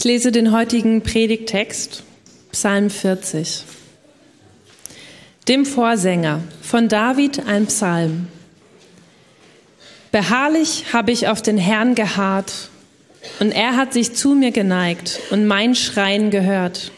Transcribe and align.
Ich 0.00 0.04
lese 0.04 0.32
den 0.32 0.50
heutigen 0.50 1.02
Predigtext, 1.02 2.04
Psalm 2.52 2.88
40. 2.88 3.64
Dem 5.46 5.66
Vorsänger 5.66 6.40
von 6.62 6.88
David 6.88 7.46
ein 7.46 7.66
Psalm. 7.66 8.28
Beharrlich 10.10 10.94
habe 10.94 11.12
ich 11.12 11.28
auf 11.28 11.42
den 11.42 11.58
Herrn 11.58 11.94
geharrt, 11.94 12.70
und 13.40 13.52
er 13.52 13.76
hat 13.76 13.92
sich 13.92 14.14
zu 14.14 14.30
mir 14.30 14.52
geneigt 14.52 15.20
und 15.28 15.46
mein 15.46 15.74
Schreien 15.74 16.30
gehört. 16.30 16.92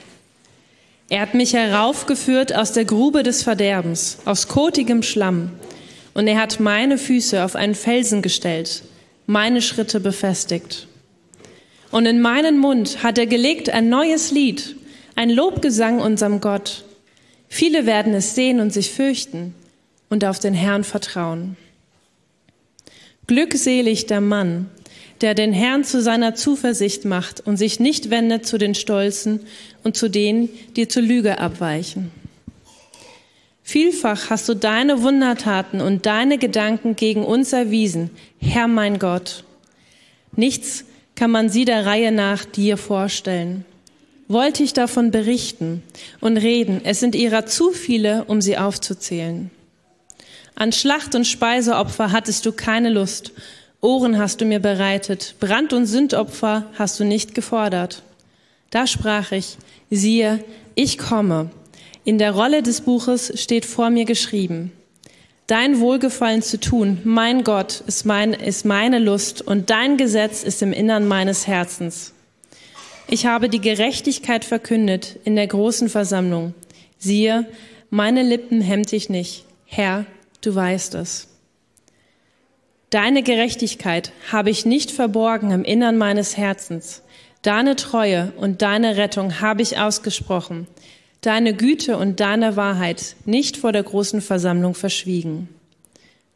Er 1.08 1.22
hat 1.22 1.34
mich 1.34 1.54
heraufgeführt 1.54 2.54
aus 2.54 2.70
der 2.70 2.84
Grube 2.84 3.24
des 3.24 3.42
Verderbens, 3.42 4.18
aus 4.26 4.46
kotigem 4.46 5.02
Schlamm, 5.02 5.50
und 6.14 6.28
er 6.28 6.40
hat 6.40 6.60
meine 6.60 6.98
Füße 6.98 7.44
auf 7.44 7.56
einen 7.56 7.74
Felsen 7.74 8.22
gestellt, 8.22 8.84
meine 9.26 9.60
Schritte 9.60 9.98
befestigt. 9.98 10.86
Und 11.92 12.06
in 12.06 12.20
meinen 12.20 12.58
Mund 12.58 13.02
hat 13.02 13.18
er 13.18 13.26
gelegt 13.26 13.70
ein 13.70 13.90
neues 13.90 14.30
Lied, 14.32 14.76
ein 15.14 15.30
Lobgesang 15.30 16.00
unserem 16.00 16.40
Gott. 16.40 16.84
Viele 17.48 17.84
werden 17.84 18.14
es 18.14 18.34
sehen 18.34 18.60
und 18.60 18.72
sich 18.72 18.90
fürchten 18.90 19.54
und 20.08 20.24
auf 20.24 20.38
den 20.38 20.54
Herrn 20.54 20.84
vertrauen. 20.84 21.56
Glückselig 23.26 24.06
der 24.06 24.22
Mann, 24.22 24.70
der 25.20 25.34
den 25.34 25.52
Herrn 25.52 25.84
zu 25.84 26.00
seiner 26.00 26.34
Zuversicht 26.34 27.04
macht 27.04 27.40
und 27.40 27.58
sich 27.58 27.78
nicht 27.78 28.08
wendet 28.08 28.46
zu 28.46 28.56
den 28.56 28.74
Stolzen 28.74 29.40
und 29.84 29.94
zu 29.94 30.08
denen, 30.08 30.48
die 30.76 30.88
zur 30.88 31.02
Lüge 31.02 31.38
abweichen. 31.38 32.10
Vielfach 33.62 34.30
hast 34.30 34.48
du 34.48 34.54
deine 34.54 35.02
Wundertaten 35.02 35.82
und 35.82 36.06
deine 36.06 36.38
Gedanken 36.38 36.96
gegen 36.96 37.22
uns 37.22 37.52
erwiesen, 37.52 38.10
Herr 38.40 38.66
mein 38.66 38.98
Gott. 38.98 39.44
Nichts 40.34 40.86
kann 41.22 41.30
man 41.30 41.50
sie 41.50 41.64
der 41.64 41.86
Reihe 41.86 42.10
nach 42.10 42.44
dir 42.44 42.76
vorstellen. 42.76 43.64
Wollte 44.26 44.64
ich 44.64 44.72
davon 44.72 45.12
berichten 45.12 45.84
und 46.20 46.36
reden, 46.36 46.80
es 46.82 46.98
sind 46.98 47.14
ihrer 47.14 47.46
zu 47.46 47.70
viele, 47.70 48.24
um 48.24 48.42
sie 48.42 48.58
aufzuzählen. 48.58 49.52
An 50.56 50.72
Schlacht 50.72 51.14
und 51.14 51.24
Speiseopfer 51.24 52.10
hattest 52.10 52.44
du 52.44 52.50
keine 52.50 52.90
Lust, 52.90 53.30
Ohren 53.80 54.18
hast 54.18 54.40
du 54.40 54.44
mir 54.44 54.58
bereitet, 54.58 55.36
Brand- 55.38 55.72
und 55.72 55.86
Sündopfer 55.86 56.66
hast 56.76 56.98
du 56.98 57.04
nicht 57.04 57.36
gefordert. 57.36 58.02
Da 58.70 58.88
sprach 58.88 59.30
ich, 59.30 59.58
siehe, 59.90 60.42
ich 60.74 60.98
komme. 60.98 61.50
In 62.02 62.18
der 62.18 62.32
Rolle 62.32 62.64
des 62.64 62.80
Buches 62.80 63.40
steht 63.40 63.64
vor 63.64 63.90
mir 63.90 64.06
geschrieben, 64.06 64.72
Dein 65.46 65.80
Wohlgefallen 65.80 66.40
zu 66.40 66.60
tun, 66.60 67.00
mein 67.04 67.42
Gott, 67.44 67.82
ist, 67.86 68.06
mein, 68.06 68.32
ist 68.32 68.64
meine 68.64 68.98
Lust 68.98 69.42
und 69.42 69.70
dein 69.70 69.96
Gesetz 69.96 70.44
ist 70.44 70.62
im 70.62 70.72
Innern 70.72 71.06
meines 71.06 71.46
Herzens. 71.46 72.12
Ich 73.08 73.26
habe 73.26 73.48
die 73.48 73.60
Gerechtigkeit 73.60 74.44
verkündet 74.44 75.18
in 75.24 75.36
der 75.36 75.46
großen 75.46 75.88
Versammlung. 75.88 76.54
Siehe, 76.98 77.46
meine 77.90 78.22
Lippen 78.22 78.60
hemmt 78.60 78.92
ich 78.92 79.10
nicht. 79.10 79.44
Herr, 79.66 80.06
du 80.40 80.54
weißt 80.54 80.94
es. 80.94 81.28
Deine 82.90 83.22
Gerechtigkeit 83.22 84.12
habe 84.30 84.50
ich 84.50 84.64
nicht 84.64 84.90
verborgen 84.90 85.50
im 85.50 85.64
Innern 85.64 85.98
meines 85.98 86.36
Herzens. 86.36 87.02
Deine 87.42 87.74
Treue 87.74 88.32
und 88.36 88.62
deine 88.62 88.96
Rettung 88.96 89.40
habe 89.40 89.62
ich 89.62 89.78
ausgesprochen. 89.78 90.68
Deine 91.22 91.54
Güte 91.54 91.98
und 91.98 92.18
deine 92.18 92.56
Wahrheit 92.56 93.14
nicht 93.26 93.56
vor 93.56 93.70
der 93.70 93.84
großen 93.84 94.20
Versammlung 94.20 94.74
verschwiegen. 94.74 95.48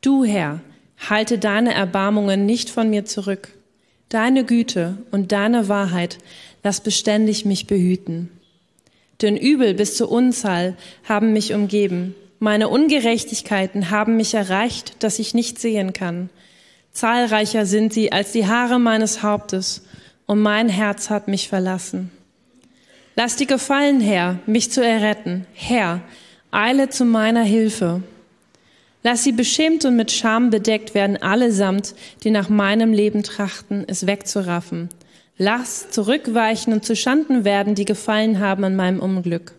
Du, 0.00 0.24
Herr, 0.24 0.60
halte 1.10 1.38
deine 1.38 1.74
Erbarmungen 1.74 2.46
nicht 2.46 2.70
von 2.70 2.88
mir 2.88 3.04
zurück. 3.04 3.48
Deine 4.08 4.44
Güte 4.44 4.98
und 5.10 5.32
deine 5.32 5.68
Wahrheit 5.68 6.18
lass 6.62 6.80
beständig 6.80 7.44
mich 7.44 7.66
behüten. 7.66 8.30
Denn 9.22 9.36
Übel 9.36 9.74
bis 9.74 9.96
zur 9.96 10.08
Unzahl 10.08 10.76
haben 11.02 11.32
mich 11.32 11.52
umgeben. 11.52 12.14
Meine 12.38 12.68
Ungerechtigkeiten 12.68 13.90
haben 13.90 14.16
mich 14.16 14.34
erreicht, 14.34 15.02
dass 15.02 15.18
ich 15.18 15.34
nicht 15.34 15.58
sehen 15.58 15.94
kann. 15.94 16.30
Zahlreicher 16.92 17.66
sind 17.66 17.92
sie 17.92 18.12
als 18.12 18.30
die 18.30 18.46
Haare 18.46 18.78
meines 18.78 19.24
Hauptes, 19.24 19.82
und 20.26 20.40
mein 20.40 20.68
Herz 20.68 21.10
hat 21.10 21.26
mich 21.26 21.48
verlassen. 21.48 22.12
Lass 23.18 23.36
dir 23.36 23.46
gefallen, 23.46 24.02
Herr, 24.02 24.40
mich 24.44 24.70
zu 24.70 24.84
erretten. 24.84 25.46
Herr, 25.54 26.02
eile 26.50 26.90
zu 26.90 27.06
meiner 27.06 27.44
Hilfe. 27.44 28.02
Lass 29.02 29.24
sie 29.24 29.32
beschämt 29.32 29.86
und 29.86 29.96
mit 29.96 30.12
Scham 30.12 30.50
bedeckt 30.50 30.94
werden 30.94 31.16
allesamt, 31.16 31.94
die 32.24 32.30
nach 32.30 32.50
meinem 32.50 32.92
Leben 32.92 33.22
trachten, 33.22 33.84
es 33.86 34.06
wegzuraffen. 34.06 34.90
Lass 35.38 35.88
zurückweichen 35.90 36.74
und 36.74 36.84
zu 36.84 36.94
Schanden 36.94 37.44
werden, 37.44 37.74
die 37.74 37.86
gefallen 37.86 38.38
haben 38.38 38.64
an 38.64 38.76
meinem 38.76 39.00
Unglück. 39.00 39.54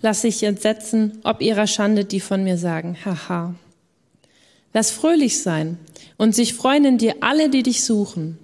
Lass 0.00 0.22
sich 0.22 0.42
entsetzen, 0.42 1.20
ob 1.22 1.40
ihrer 1.40 1.68
Schande, 1.68 2.04
die 2.04 2.18
von 2.18 2.42
mir 2.42 2.58
sagen, 2.58 2.96
haha. 3.04 3.54
Lass 4.74 4.90
fröhlich 4.90 5.40
sein 5.40 5.78
und 6.16 6.34
sich 6.34 6.54
freuen 6.54 6.84
in 6.84 6.98
dir 6.98 7.16
alle, 7.20 7.48
die 7.48 7.62
dich 7.62 7.84
suchen. 7.84 8.38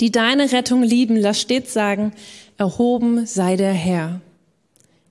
Die 0.00 0.10
deine 0.10 0.50
Rettung 0.50 0.82
lieben, 0.82 1.16
lass 1.16 1.40
stets 1.40 1.72
sagen, 1.72 2.12
erhoben 2.62 3.26
sei 3.26 3.56
der 3.56 3.72
Herr. 3.72 4.20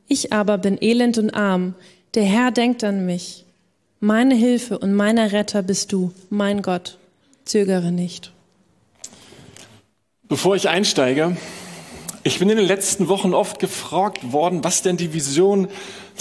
Ich 0.07 0.31
aber 0.31 0.57
bin 0.57 0.77
elend 0.79 1.17
und 1.17 1.31
arm, 1.31 1.75
der 2.13 2.23
Herr 2.23 2.49
denkt 2.51 2.81
an 2.85 3.05
mich. 3.05 3.43
Meine 3.99 4.35
Hilfe 4.35 4.79
und 4.79 4.93
meiner 4.93 5.33
Retter 5.33 5.61
bist 5.61 5.91
du, 5.91 6.13
mein 6.29 6.61
Gott. 6.61 6.97
Zögere 7.43 7.91
nicht. 7.91 8.31
Bevor 10.29 10.55
ich 10.55 10.69
einsteige, 10.69 11.35
ich 12.23 12.39
bin 12.39 12.49
in 12.49 12.55
den 12.55 12.67
letzten 12.67 13.09
Wochen 13.09 13.33
oft 13.33 13.59
gefragt 13.59 14.31
worden, 14.31 14.63
was 14.63 14.81
denn 14.81 14.95
die 14.95 15.13
Vision 15.13 15.67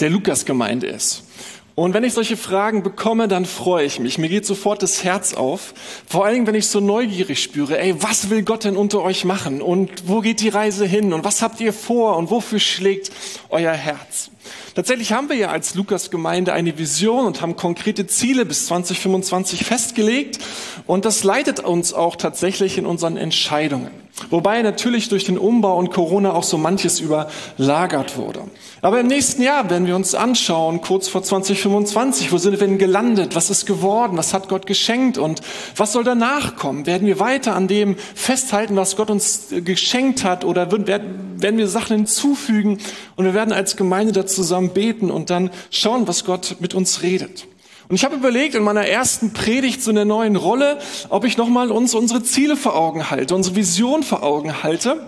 der 0.01 0.09
Lukas-Gemeinde 0.09 0.87
ist. 0.87 1.23
Und 1.73 1.93
wenn 1.93 2.03
ich 2.03 2.13
solche 2.13 2.35
Fragen 2.35 2.83
bekomme, 2.83 3.27
dann 3.29 3.45
freue 3.45 3.85
ich 3.85 3.99
mich. 3.99 4.17
Mir 4.17 4.27
geht 4.27 4.45
sofort 4.45 4.83
das 4.83 5.03
Herz 5.03 5.33
auf. 5.33 5.73
Vor 6.05 6.25
allen 6.25 6.33
Dingen, 6.33 6.47
wenn 6.47 6.55
ich 6.55 6.67
so 6.67 6.81
neugierig 6.81 7.41
spüre, 7.41 7.79
ey, 7.79 7.95
was 8.03 8.29
will 8.29 8.43
Gott 8.43 8.65
denn 8.65 8.75
unter 8.75 9.01
euch 9.01 9.23
machen? 9.23 9.61
Und 9.61 9.89
wo 10.07 10.19
geht 10.19 10.41
die 10.41 10.49
Reise 10.49 10.85
hin? 10.85 11.13
Und 11.13 11.23
was 11.23 11.41
habt 11.41 11.61
ihr 11.61 11.71
vor? 11.71 12.17
Und 12.17 12.29
wofür 12.29 12.59
schlägt 12.59 13.11
euer 13.49 13.71
Herz? 13.71 14.31
Tatsächlich 14.75 15.13
haben 15.13 15.29
wir 15.29 15.37
ja 15.37 15.49
als 15.49 15.75
Lukas-Gemeinde 15.75 16.51
eine 16.51 16.77
Vision 16.77 17.25
und 17.25 17.41
haben 17.41 17.55
konkrete 17.55 18.05
Ziele 18.05 18.45
bis 18.45 18.67
2025 18.67 19.63
festgelegt. 19.63 20.39
Und 20.87 21.05
das 21.05 21.23
leitet 21.23 21.61
uns 21.61 21.93
auch 21.93 22.17
tatsächlich 22.17 22.77
in 22.77 22.85
unseren 22.85 23.15
Entscheidungen. 23.15 23.91
Wobei 24.29 24.61
natürlich 24.61 25.09
durch 25.09 25.23
den 25.25 25.37
Umbau 25.37 25.77
und 25.77 25.91
Corona 25.91 26.33
auch 26.33 26.43
so 26.43 26.57
manches 26.57 26.99
überlagert 26.99 28.17
wurde. 28.17 28.41
Aber 28.81 28.99
im 28.99 29.07
nächsten 29.07 29.41
Jahr 29.41 29.69
werden 29.69 29.87
wir 29.87 29.95
uns 29.95 30.15
anschauen, 30.15 30.81
kurz 30.81 31.07
vor 31.07 31.23
2025, 31.23 32.31
wo 32.31 32.37
sind 32.37 32.59
wir 32.59 32.59
denn 32.59 32.77
gelandet? 32.77 33.35
Was 33.35 33.49
ist 33.49 33.65
geworden? 33.65 34.17
Was 34.17 34.33
hat 34.33 34.49
Gott 34.49 34.65
geschenkt? 34.65 35.17
Und 35.17 35.41
was 35.75 35.93
soll 35.93 36.03
danach 36.03 36.55
kommen? 36.55 36.85
Werden 36.85 37.07
wir 37.07 37.19
weiter 37.19 37.55
an 37.55 37.67
dem 37.67 37.95
festhalten, 38.15 38.75
was 38.75 38.95
Gott 38.95 39.09
uns 39.09 39.47
geschenkt 39.49 40.23
hat? 40.23 40.45
Oder 40.45 40.71
werden 40.71 41.57
wir 41.57 41.67
Sachen 41.67 41.97
hinzufügen? 41.97 42.79
Und 43.15 43.25
wir 43.25 43.33
werden 43.33 43.53
als 43.53 43.77
Gemeinde 43.77 44.13
da 44.13 44.25
zusammen 44.25 44.69
beten 44.69 45.11
und 45.11 45.29
dann 45.29 45.51
schauen, 45.69 46.07
was 46.07 46.25
Gott 46.25 46.57
mit 46.59 46.73
uns 46.73 47.01
redet. 47.01 47.47
Und 47.89 47.95
ich 47.95 48.05
habe 48.05 48.15
überlegt 48.15 48.55
in 48.55 48.63
meiner 48.63 48.85
ersten 48.85 49.33
Predigt 49.33 49.83
zu 49.83 49.89
einer 49.89 50.05
neuen 50.05 50.35
Rolle, 50.35 50.79
ob 51.09 51.25
ich 51.25 51.37
nochmal 51.37 51.71
uns 51.71 51.93
unsere 51.93 52.23
Ziele 52.23 52.55
vor 52.55 52.75
Augen 52.75 53.09
halte, 53.09 53.35
unsere 53.35 53.55
Vision 53.55 54.03
vor 54.03 54.23
Augen 54.23 54.63
halte. 54.63 55.05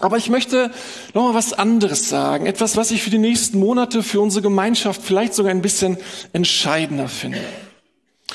Aber 0.00 0.16
ich 0.16 0.30
möchte 0.30 0.70
noch 1.14 1.22
mal 1.24 1.34
was 1.34 1.52
anderes 1.52 2.08
sagen. 2.08 2.46
Etwas, 2.46 2.76
was 2.76 2.90
ich 2.90 3.02
für 3.02 3.10
die 3.10 3.18
nächsten 3.18 3.58
Monate 3.58 4.02
für 4.02 4.20
unsere 4.20 4.42
Gemeinschaft 4.42 5.02
vielleicht 5.02 5.34
sogar 5.34 5.50
ein 5.50 5.62
bisschen 5.62 5.98
entscheidender 6.32 7.08
finde. 7.08 7.40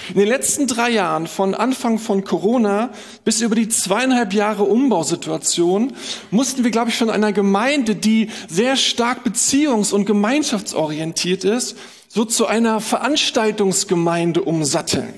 In 0.10 0.20
den 0.20 0.28
letzten 0.28 0.68
drei 0.68 0.92
Jahren, 0.92 1.28
von 1.28 1.54
Anfang 1.54 2.00
von 2.00 2.24
Corona 2.24 2.92
bis 3.26 3.42
über 3.42 3.56
die 3.56 3.68
zweieinhalb 3.68 4.32
Jahre 4.34 4.64
Umbausituation, 4.64 5.94
mussten 6.32 6.64
wir, 6.64 6.72
glaube 6.72 6.90
ich, 6.90 6.98
von 6.98 7.10
einer 7.10 7.34
Gemeinde, 7.34 7.96
die 7.96 8.30
sehr 8.48 8.78
stark 8.78 9.26
beziehungs- 9.26 9.92
und 9.92 10.06
gemeinschaftsorientiert 10.06 11.44
ist, 11.44 11.76
so 12.08 12.26
zu 12.26 12.46
einer 12.46 12.82
Veranstaltungsgemeinde 12.82 14.42
umsatteln. 14.44 15.14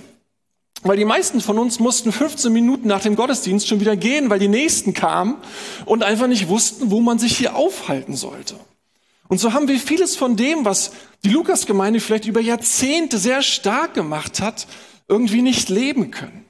Weil 0.81 0.97
die 0.97 1.05
meisten 1.05 1.41
von 1.41 1.57
uns 1.57 1.79
mussten 1.79 2.11
15 2.11 2.53
Minuten 2.53 2.87
nach 2.87 3.01
dem 3.01 3.15
Gottesdienst 3.15 3.67
schon 3.67 3.81
wieder 3.81 3.97
gehen, 3.97 4.29
weil 4.29 4.39
die 4.39 4.47
Nächsten 4.47 4.93
kamen 4.93 5.37
und 5.85 6.03
einfach 6.03 6.27
nicht 6.27 6.47
wussten, 6.47 6.89
wo 6.89 7.01
man 7.01 7.19
sich 7.19 7.37
hier 7.37 7.55
aufhalten 7.55 8.15
sollte. 8.15 8.55
Und 9.27 9.39
so 9.39 9.53
haben 9.53 9.67
wir 9.67 9.79
vieles 9.79 10.15
von 10.15 10.35
dem, 10.35 10.65
was 10.65 10.91
die 11.23 11.29
Lukas-Gemeinde 11.29 11.99
vielleicht 11.99 12.25
über 12.25 12.39
Jahrzehnte 12.39 13.17
sehr 13.17 13.41
stark 13.41 13.93
gemacht 13.93 14.41
hat, 14.41 14.67
irgendwie 15.07 15.41
nicht 15.41 15.69
leben 15.69 16.11
können. 16.11 16.45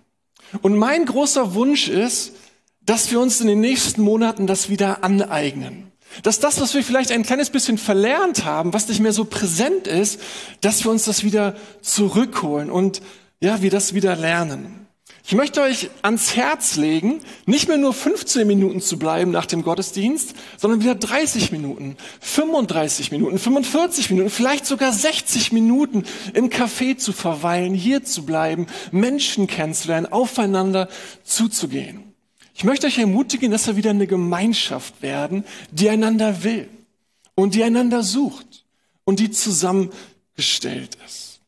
Und 0.62 0.78
mein 0.78 1.06
großer 1.06 1.54
Wunsch 1.56 1.90
ist, 1.90 2.34
dass 2.82 3.12
wir 3.12 3.20
uns 3.20 3.42
in 3.42 3.48
den 3.48 3.60
nächsten 3.60 4.02
Monaten 4.02 4.48
das 4.48 4.70
wieder 4.70 5.04
aneignen. 5.04 5.92
Dass 6.24 6.40
das, 6.40 6.60
was 6.60 6.74
wir 6.74 6.84
vielleicht 6.84 7.12
ein 7.12 7.24
kleines 7.24 7.50
bisschen 7.50 7.78
verlernt 7.78 8.46
haben, 8.46 8.74
was 8.74 8.88
nicht 8.88 9.00
mehr 9.00 9.14
so 9.14 9.26
präsent 9.26 9.88
ist, 9.88 10.20
dass 10.62 10.84
wir 10.84 10.92
uns 10.92 11.06
das 11.06 11.24
wieder 11.24 11.56
zurückholen 11.82 12.70
und 12.72 13.02
ja, 13.42 13.62
wir 13.62 13.70
das 13.70 13.94
wieder 13.94 14.16
lernen. 14.16 14.80
Ich 15.30 15.36
möchte 15.36 15.62
euch 15.62 15.92
ans 16.02 16.36
Herz 16.36 16.76
legen, 16.76 17.22
nicht 17.46 17.68
mehr 17.68 17.78
nur 17.78 17.94
15 17.94 18.48
Minuten 18.48 18.82
zu 18.82 18.98
bleiben 18.98 19.30
nach 19.30 19.46
dem 19.46 19.62
Gottesdienst, 19.62 20.34
sondern 20.58 20.82
wieder 20.82 20.96
30 20.96 21.52
Minuten, 21.52 21.98
35 22.20 23.12
Minuten, 23.12 23.38
45 23.38 24.10
Minuten, 24.10 24.32
vielleicht 24.32 24.66
sogar 24.66 24.92
60 24.92 25.52
Minuten 25.52 26.04
im 26.34 26.50
Café 26.50 26.98
zu 26.98 27.14
verweilen, 27.14 27.76
hier 27.76 28.04
zu 28.04 28.26
bleiben, 28.26 28.66
Menschen 28.92 29.46
kennenzulernen, 29.46 30.12
aufeinander 30.12 30.90
zuzugehen. 31.24 32.09
Ich 32.60 32.66
möchte 32.66 32.88
euch 32.88 32.98
ermutigen, 32.98 33.52
dass 33.52 33.68
wir 33.68 33.78
wieder 33.78 33.92
eine 33.92 34.06
Gemeinschaft 34.06 35.02
werden, 35.02 35.46
die 35.72 35.90
einander 35.90 36.44
will 36.44 36.68
und 37.34 37.56
die 37.56 37.64
einander 37.64 38.04
sucht 38.04 38.66
und 39.06 39.22
die 39.22 39.32
zusammengestellt 39.32 40.98
ist. 41.08 41.40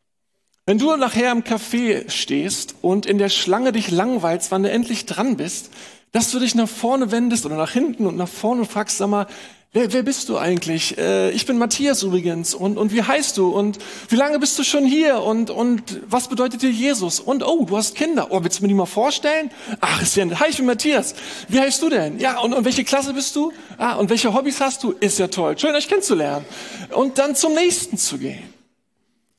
Wenn 0.66 0.78
du 0.78 0.96
nachher 0.96 1.34
im 1.34 1.44
Café 1.44 2.10
stehst 2.10 2.76
und 2.82 3.06
in 3.06 3.18
der 3.18 3.28
Schlange 3.28 3.74
dich 3.74 3.92
langweilst, 3.92 4.52
wann 4.52 4.64
du 4.64 4.72
endlich 4.72 5.06
dran 5.06 5.36
bist, 5.36 5.72
dass 6.12 6.32
du 6.32 6.40
dich 6.40 6.56
nach 6.56 6.68
vorne 6.68 7.12
wendest 7.12 7.46
oder 7.46 7.56
nach 7.56 7.72
hinten 7.72 8.06
und 8.06 8.18
nach 8.18 8.28
vorne 8.28 8.62
und 8.62 8.72
fragst, 8.72 8.98
sag 8.98 9.10
mal, 9.10 9.28
wer, 9.74 9.94
wer 9.94 10.04
bist 10.04 10.28
du 10.30 10.38
eigentlich? 10.38 10.98
Äh, 10.98 11.32
ich 11.32 11.46
bin 11.46 11.58
Matthias 11.58 12.04
übrigens 12.04 12.54
und, 12.54 12.78
und 12.78 12.92
wie 12.92 13.04
heißt 13.04 13.38
du 13.38 13.50
und 13.50 13.80
wie 14.10 14.16
lange 14.16 14.40
bist 14.40 14.60
du 14.60 14.64
schon 14.64 14.86
hier 14.86 15.22
und, 15.22 15.50
und 15.50 16.02
was 16.08 16.28
bedeutet 16.28 16.62
dir 16.62 16.70
Jesus? 16.70 17.20
Und 17.20 17.46
oh, 17.46 17.66
du 17.66 17.78
hast 17.78 17.96
Kinder. 17.96 18.28
Oh, 18.30 18.44
willst 18.44 18.60
du 18.60 18.64
mir 18.64 18.68
die 18.68 18.74
mal 18.74 18.86
vorstellen? 18.86 19.50
Ach, 19.80 20.02
ist 20.02 20.16
ja, 20.16 20.26
hi, 20.40 20.50
ich 20.50 20.58
bin 20.58 20.66
Matthias. 20.66 21.16
Wie 21.48 21.60
heißt 21.60 21.82
du 21.82 21.90
denn? 21.90 22.20
Ja, 22.20 22.40
und, 22.40 22.54
und 22.54 22.66
welche 22.66 22.84
Klasse 22.84 23.14
bist 23.14 23.36
du? 23.36 23.52
Ah, 23.78 23.96
und 23.96 24.10
welche 24.10 24.34
Hobbys 24.34 24.60
hast 24.60 24.84
du? 24.84 24.92
Ist 24.92 25.20
ja 25.20 25.28
toll. 25.28 25.58
Schön, 25.58 25.74
euch 25.76 25.88
kennenzulernen. 25.88 26.46
Und 26.94 27.18
dann 27.18 27.36
zum 27.36 27.54
nächsten 27.54 27.98
zu 27.98 28.18
gehen. 28.18 28.44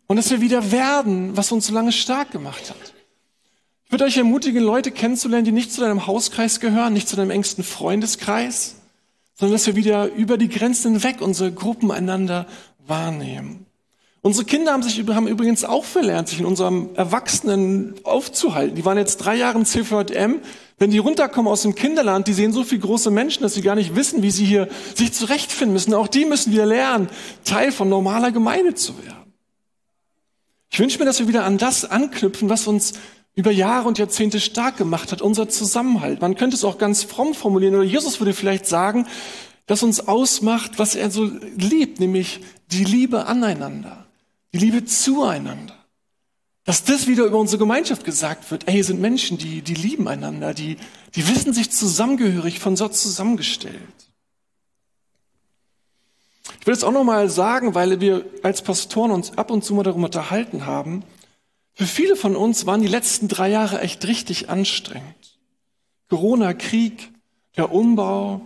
Und 0.06 0.16
dass 0.16 0.30
wir 0.30 0.40
wieder 0.40 0.72
werden, 0.72 1.36
was 1.36 1.52
uns 1.52 1.66
so 1.66 1.74
lange 1.74 1.92
stark 1.92 2.30
gemacht 2.30 2.70
hat. 2.70 3.01
Ich 3.92 3.94
würde 3.94 4.06
euch 4.06 4.16
ermutigen, 4.16 4.64
Leute 4.64 4.90
kennenzulernen, 4.90 5.44
die 5.44 5.52
nicht 5.52 5.70
zu 5.70 5.82
deinem 5.82 6.06
Hauskreis 6.06 6.60
gehören, 6.60 6.94
nicht 6.94 7.10
zu 7.10 7.14
deinem 7.14 7.28
engsten 7.28 7.62
Freundeskreis, 7.62 8.76
sondern 9.34 9.52
dass 9.52 9.66
wir 9.66 9.76
wieder 9.76 10.10
über 10.14 10.38
die 10.38 10.48
Grenzen 10.48 10.92
hinweg 10.92 11.20
unsere 11.20 11.52
Gruppen 11.52 11.90
einander 11.90 12.46
wahrnehmen. 12.86 13.66
Unsere 14.22 14.46
Kinder 14.46 14.72
haben 14.72 14.82
sich 14.82 15.06
haben 15.08 15.28
übrigens 15.28 15.64
auch 15.64 15.84
verlernt, 15.84 16.28
sich 16.28 16.40
in 16.40 16.46
unserem 16.46 16.88
Erwachsenen 16.94 17.92
aufzuhalten. 18.02 18.76
Die 18.76 18.84
waren 18.86 18.96
jetzt 18.96 19.18
drei 19.18 19.34
Jahre 19.34 19.58
im 19.58 19.66
CVM. 19.66 20.40
Wenn 20.78 20.90
die 20.90 20.96
runterkommen 20.96 21.52
aus 21.52 21.60
dem 21.60 21.74
Kinderland, 21.74 22.28
die 22.28 22.32
sehen 22.32 22.54
so 22.54 22.64
viele 22.64 22.80
große 22.80 23.10
Menschen, 23.10 23.42
dass 23.42 23.52
sie 23.52 23.60
gar 23.60 23.74
nicht 23.74 23.94
wissen, 23.94 24.22
wie 24.22 24.30
sie 24.30 24.46
hier 24.46 24.70
sich 24.94 25.12
zurechtfinden 25.12 25.74
müssen. 25.74 25.92
Auch 25.92 26.08
die 26.08 26.24
müssen 26.24 26.50
wieder 26.50 26.64
lernen, 26.64 27.10
Teil 27.44 27.70
von 27.72 27.90
normaler 27.90 28.32
Gemeinde 28.32 28.72
zu 28.72 28.96
werden. 29.04 29.34
Ich 30.70 30.78
wünsche 30.78 30.98
mir, 30.98 31.04
dass 31.04 31.18
wir 31.18 31.28
wieder 31.28 31.44
an 31.44 31.58
das 31.58 31.84
anknüpfen, 31.84 32.48
was 32.48 32.66
uns 32.66 32.94
über 33.34 33.50
Jahre 33.50 33.88
und 33.88 33.98
Jahrzehnte 33.98 34.40
stark 34.40 34.76
gemacht 34.76 35.12
hat, 35.12 35.22
unser 35.22 35.48
Zusammenhalt. 35.48 36.20
Man 36.20 36.36
könnte 36.36 36.56
es 36.56 36.64
auch 36.64 36.78
ganz 36.78 37.02
fromm 37.02 37.34
formulieren, 37.34 37.74
oder 37.74 37.84
Jesus 37.84 38.20
würde 38.20 38.34
vielleicht 38.34 38.66
sagen, 38.66 39.06
dass 39.66 39.82
uns 39.82 40.06
ausmacht, 40.06 40.78
was 40.78 40.94
er 40.94 41.10
so 41.10 41.30
liebt, 41.56 42.00
nämlich 42.00 42.40
die 42.70 42.84
Liebe 42.84 43.26
aneinander, 43.26 44.06
die 44.52 44.58
Liebe 44.58 44.84
zueinander. 44.84 45.76
Dass 46.64 46.84
das 46.84 47.06
wieder 47.06 47.24
über 47.24 47.38
unsere 47.38 47.58
Gemeinschaft 47.58 48.04
gesagt 48.04 48.50
wird, 48.50 48.68
ey, 48.68 48.74
hier 48.74 48.84
sind 48.84 49.00
Menschen, 49.00 49.38
die, 49.38 49.62
die 49.62 49.74
lieben 49.74 50.06
einander, 50.06 50.54
die, 50.54 50.76
die 51.14 51.26
wissen 51.26 51.52
sich 51.52 51.70
zusammengehörig 51.70 52.60
von 52.60 52.76
Gott 52.76 52.94
zusammengestellt. 52.94 53.80
Ich 56.60 56.66
will 56.66 56.74
es 56.74 56.84
auch 56.84 56.92
nochmal 56.92 57.28
sagen, 57.28 57.74
weil 57.74 58.00
wir 58.00 58.24
als 58.44 58.62
Pastoren 58.62 59.10
uns 59.10 59.36
ab 59.36 59.50
und 59.50 59.64
zu 59.64 59.74
mal 59.74 59.82
darüber 59.82 60.04
unterhalten 60.04 60.64
haben. 60.64 61.02
Für 61.74 61.86
viele 61.86 62.16
von 62.16 62.36
uns 62.36 62.66
waren 62.66 62.82
die 62.82 62.88
letzten 62.88 63.28
drei 63.28 63.48
Jahre 63.48 63.80
echt 63.80 64.06
richtig 64.06 64.50
anstrengend. 64.50 65.38
Corona, 66.08 66.52
Krieg, 66.52 67.10
der 67.56 67.72
Umbau. 67.72 68.42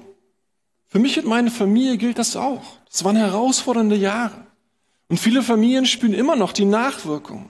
Für 0.87 0.99
mich 0.99 1.19
und 1.19 1.27
meine 1.27 1.51
Familie 1.51 1.97
gilt 1.97 2.19
das 2.19 2.37
auch. 2.37 2.63
Es 2.91 3.05
waren 3.05 3.17
herausfordernde 3.17 3.97
Jahre. 3.97 4.47
Und 5.09 5.19
viele 5.19 5.43
Familien 5.43 5.87
spüren 5.87 6.15
immer 6.15 6.37
noch 6.37 6.53
die 6.53 6.65
Nachwirkungen. 6.65 7.49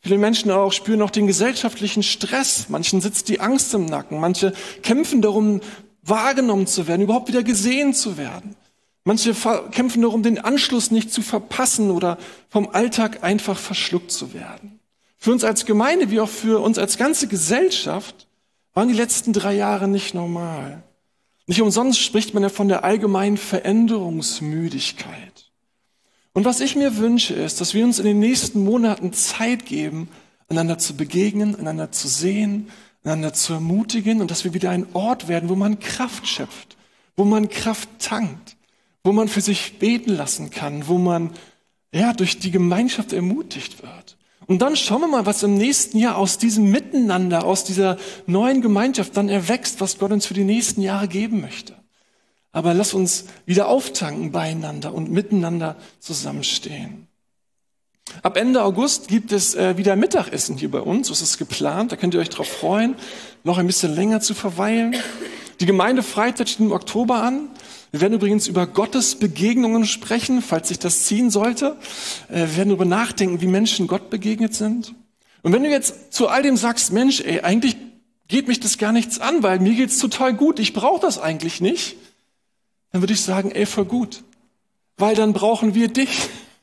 Viele 0.00 0.18
Menschen 0.18 0.50
auch 0.50 0.72
spüren 0.72 0.98
noch 0.98 1.10
den 1.10 1.26
gesellschaftlichen 1.26 2.02
Stress. 2.02 2.68
Manchen 2.68 3.00
sitzt 3.00 3.28
die 3.28 3.40
Angst 3.40 3.72
im 3.74 3.86
Nacken. 3.86 4.20
Manche 4.20 4.52
kämpfen 4.82 5.22
darum, 5.22 5.60
wahrgenommen 6.02 6.66
zu 6.66 6.86
werden, 6.86 7.02
überhaupt 7.02 7.28
wieder 7.28 7.42
gesehen 7.42 7.94
zu 7.94 8.18
werden. 8.18 8.54
Manche 9.04 9.34
kämpfen 9.70 10.02
darum, 10.02 10.22
den 10.22 10.38
Anschluss 10.38 10.90
nicht 10.90 11.12
zu 11.12 11.22
verpassen 11.22 11.90
oder 11.90 12.18
vom 12.48 12.68
Alltag 12.70 13.22
einfach 13.22 13.58
verschluckt 13.58 14.10
zu 14.10 14.34
werden. 14.34 14.80
Für 15.24 15.32
uns 15.32 15.42
als 15.42 15.64
Gemeinde 15.64 16.10
wie 16.10 16.20
auch 16.20 16.28
für 16.28 16.60
uns 16.60 16.76
als 16.76 16.98
ganze 16.98 17.28
Gesellschaft 17.28 18.28
waren 18.74 18.88
die 18.88 18.94
letzten 18.94 19.32
drei 19.32 19.54
Jahre 19.54 19.88
nicht 19.88 20.12
normal. 20.12 20.82
Nicht 21.46 21.62
umsonst 21.62 21.98
spricht 21.98 22.34
man 22.34 22.42
ja 22.42 22.50
von 22.50 22.68
der 22.68 22.84
allgemeinen 22.84 23.38
Veränderungsmüdigkeit. 23.38 25.50
Und 26.34 26.44
was 26.44 26.60
ich 26.60 26.76
mir 26.76 26.98
wünsche, 26.98 27.32
ist, 27.32 27.62
dass 27.62 27.72
wir 27.72 27.86
uns 27.86 27.98
in 27.98 28.04
den 28.04 28.18
nächsten 28.18 28.64
Monaten 28.64 29.14
Zeit 29.14 29.64
geben, 29.64 30.10
einander 30.50 30.76
zu 30.76 30.94
begegnen, 30.94 31.56
einander 31.56 31.90
zu 31.90 32.06
sehen, 32.06 32.68
einander 33.02 33.32
zu 33.32 33.54
ermutigen 33.54 34.20
und 34.20 34.30
dass 34.30 34.44
wir 34.44 34.52
wieder 34.52 34.68
ein 34.68 34.86
Ort 34.92 35.26
werden, 35.26 35.48
wo 35.48 35.54
man 35.54 35.78
Kraft 35.78 36.28
schöpft, 36.28 36.76
wo 37.16 37.24
man 37.24 37.48
Kraft 37.48 37.88
tankt, 37.98 38.58
wo 39.02 39.12
man 39.12 39.28
für 39.28 39.40
sich 39.40 39.78
beten 39.78 40.14
lassen 40.14 40.50
kann, 40.50 40.86
wo 40.86 40.98
man 40.98 41.30
ja 41.94 42.12
durch 42.12 42.40
die 42.40 42.50
Gemeinschaft 42.50 43.14
ermutigt 43.14 43.82
wird. 43.82 44.18
Und 44.46 44.60
dann 44.60 44.76
schauen 44.76 45.00
wir 45.00 45.08
mal, 45.08 45.26
was 45.26 45.42
im 45.42 45.54
nächsten 45.54 45.98
Jahr 45.98 46.16
aus 46.16 46.38
diesem 46.38 46.70
Miteinander, 46.70 47.44
aus 47.44 47.64
dieser 47.64 47.96
neuen 48.26 48.60
Gemeinschaft 48.60 49.16
dann 49.16 49.28
erwächst, 49.28 49.80
was 49.80 49.98
Gott 49.98 50.12
uns 50.12 50.26
für 50.26 50.34
die 50.34 50.44
nächsten 50.44 50.82
Jahre 50.82 51.08
geben 51.08 51.40
möchte. 51.40 51.74
Aber 52.52 52.74
lass 52.74 52.94
uns 52.94 53.24
wieder 53.46 53.68
auftanken 53.68 54.30
beieinander 54.30 54.94
und 54.94 55.10
miteinander 55.10 55.76
zusammenstehen. 55.98 57.08
Ab 58.22 58.36
Ende 58.36 58.62
August 58.62 59.08
gibt 59.08 59.32
es 59.32 59.54
äh, 59.54 59.76
wieder 59.76 59.96
Mittagessen 59.96 60.56
hier 60.56 60.70
bei 60.70 60.80
uns. 60.80 61.08
Das 61.08 61.20
ist 61.20 61.38
geplant. 61.38 61.90
Da 61.90 61.96
könnt 61.96 62.14
ihr 62.14 62.20
euch 62.20 62.28
darauf 62.28 62.48
freuen, 62.48 62.94
noch 63.42 63.58
ein 63.58 63.66
bisschen 63.66 63.94
länger 63.94 64.20
zu 64.20 64.34
verweilen. 64.34 64.94
Die 65.60 65.66
Gemeindefreizeit 65.66 66.48
steht 66.48 66.66
im 66.66 66.72
Oktober 66.72 67.22
an. 67.22 67.48
Wir 67.94 68.00
werden 68.00 68.14
übrigens 68.14 68.48
über 68.48 68.66
Gottes 68.66 69.14
Begegnungen 69.14 69.86
sprechen, 69.86 70.42
falls 70.42 70.66
sich 70.66 70.80
das 70.80 71.04
ziehen 71.04 71.30
sollte. 71.30 71.76
Äh, 72.28 72.40
wir 72.40 72.56
werden 72.56 72.70
darüber 72.70 72.84
nachdenken, 72.84 73.40
wie 73.40 73.46
Menschen 73.46 73.86
Gott 73.86 74.10
begegnet 74.10 74.52
sind. 74.52 74.96
Und 75.42 75.52
wenn 75.52 75.62
du 75.62 75.70
jetzt 75.70 76.12
zu 76.12 76.26
all 76.26 76.42
dem 76.42 76.56
sagst, 76.56 76.92
Mensch, 76.92 77.20
ey, 77.20 77.42
eigentlich 77.42 77.76
geht 78.26 78.48
mich 78.48 78.58
das 78.58 78.78
gar 78.78 78.90
nichts 78.90 79.20
an, 79.20 79.44
weil 79.44 79.60
mir 79.60 79.74
geht's 79.76 79.98
total 79.98 80.34
gut, 80.34 80.58
ich 80.58 80.72
brauche 80.72 81.02
das 81.02 81.20
eigentlich 81.20 81.60
nicht, 81.60 81.94
dann 82.90 83.00
würde 83.00 83.12
ich 83.12 83.20
sagen, 83.20 83.52
ey, 83.52 83.64
voll 83.64 83.84
gut. 83.84 84.24
Weil 84.96 85.14
dann 85.14 85.32
brauchen 85.32 85.76
wir 85.76 85.86
dich. 85.86 86.10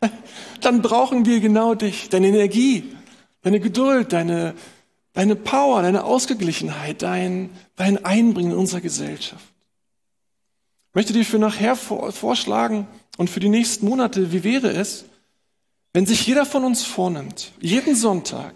dann 0.59 0.81
brauchen 0.81 1.25
wir 1.25 1.39
genau 1.39 1.75
dich, 1.75 2.09
deine 2.09 2.27
Energie, 2.27 2.93
deine 3.41 3.61
Geduld, 3.61 4.11
deine, 4.11 4.53
deine 5.13 5.37
Power, 5.37 5.81
deine 5.81 6.03
Ausgeglichenheit, 6.03 7.01
dein, 7.01 7.51
dein 7.77 8.03
Einbringen 8.03 8.51
in 8.51 8.57
unserer 8.57 8.81
Gesellschaft. 8.81 9.50
Möchte 10.93 11.13
dir 11.13 11.25
für 11.25 11.39
nachher 11.39 11.75
vorschlagen 11.75 12.87
und 13.17 13.29
für 13.29 13.39
die 13.39 13.49
nächsten 13.49 13.85
Monate, 13.85 14.31
wie 14.31 14.43
wäre 14.43 14.71
es, 14.71 15.05
wenn 15.93 16.05
sich 16.05 16.25
jeder 16.25 16.45
von 16.45 16.63
uns 16.63 16.83
vornimmt, 16.83 17.51
jeden 17.59 17.95
Sonntag 17.95 18.53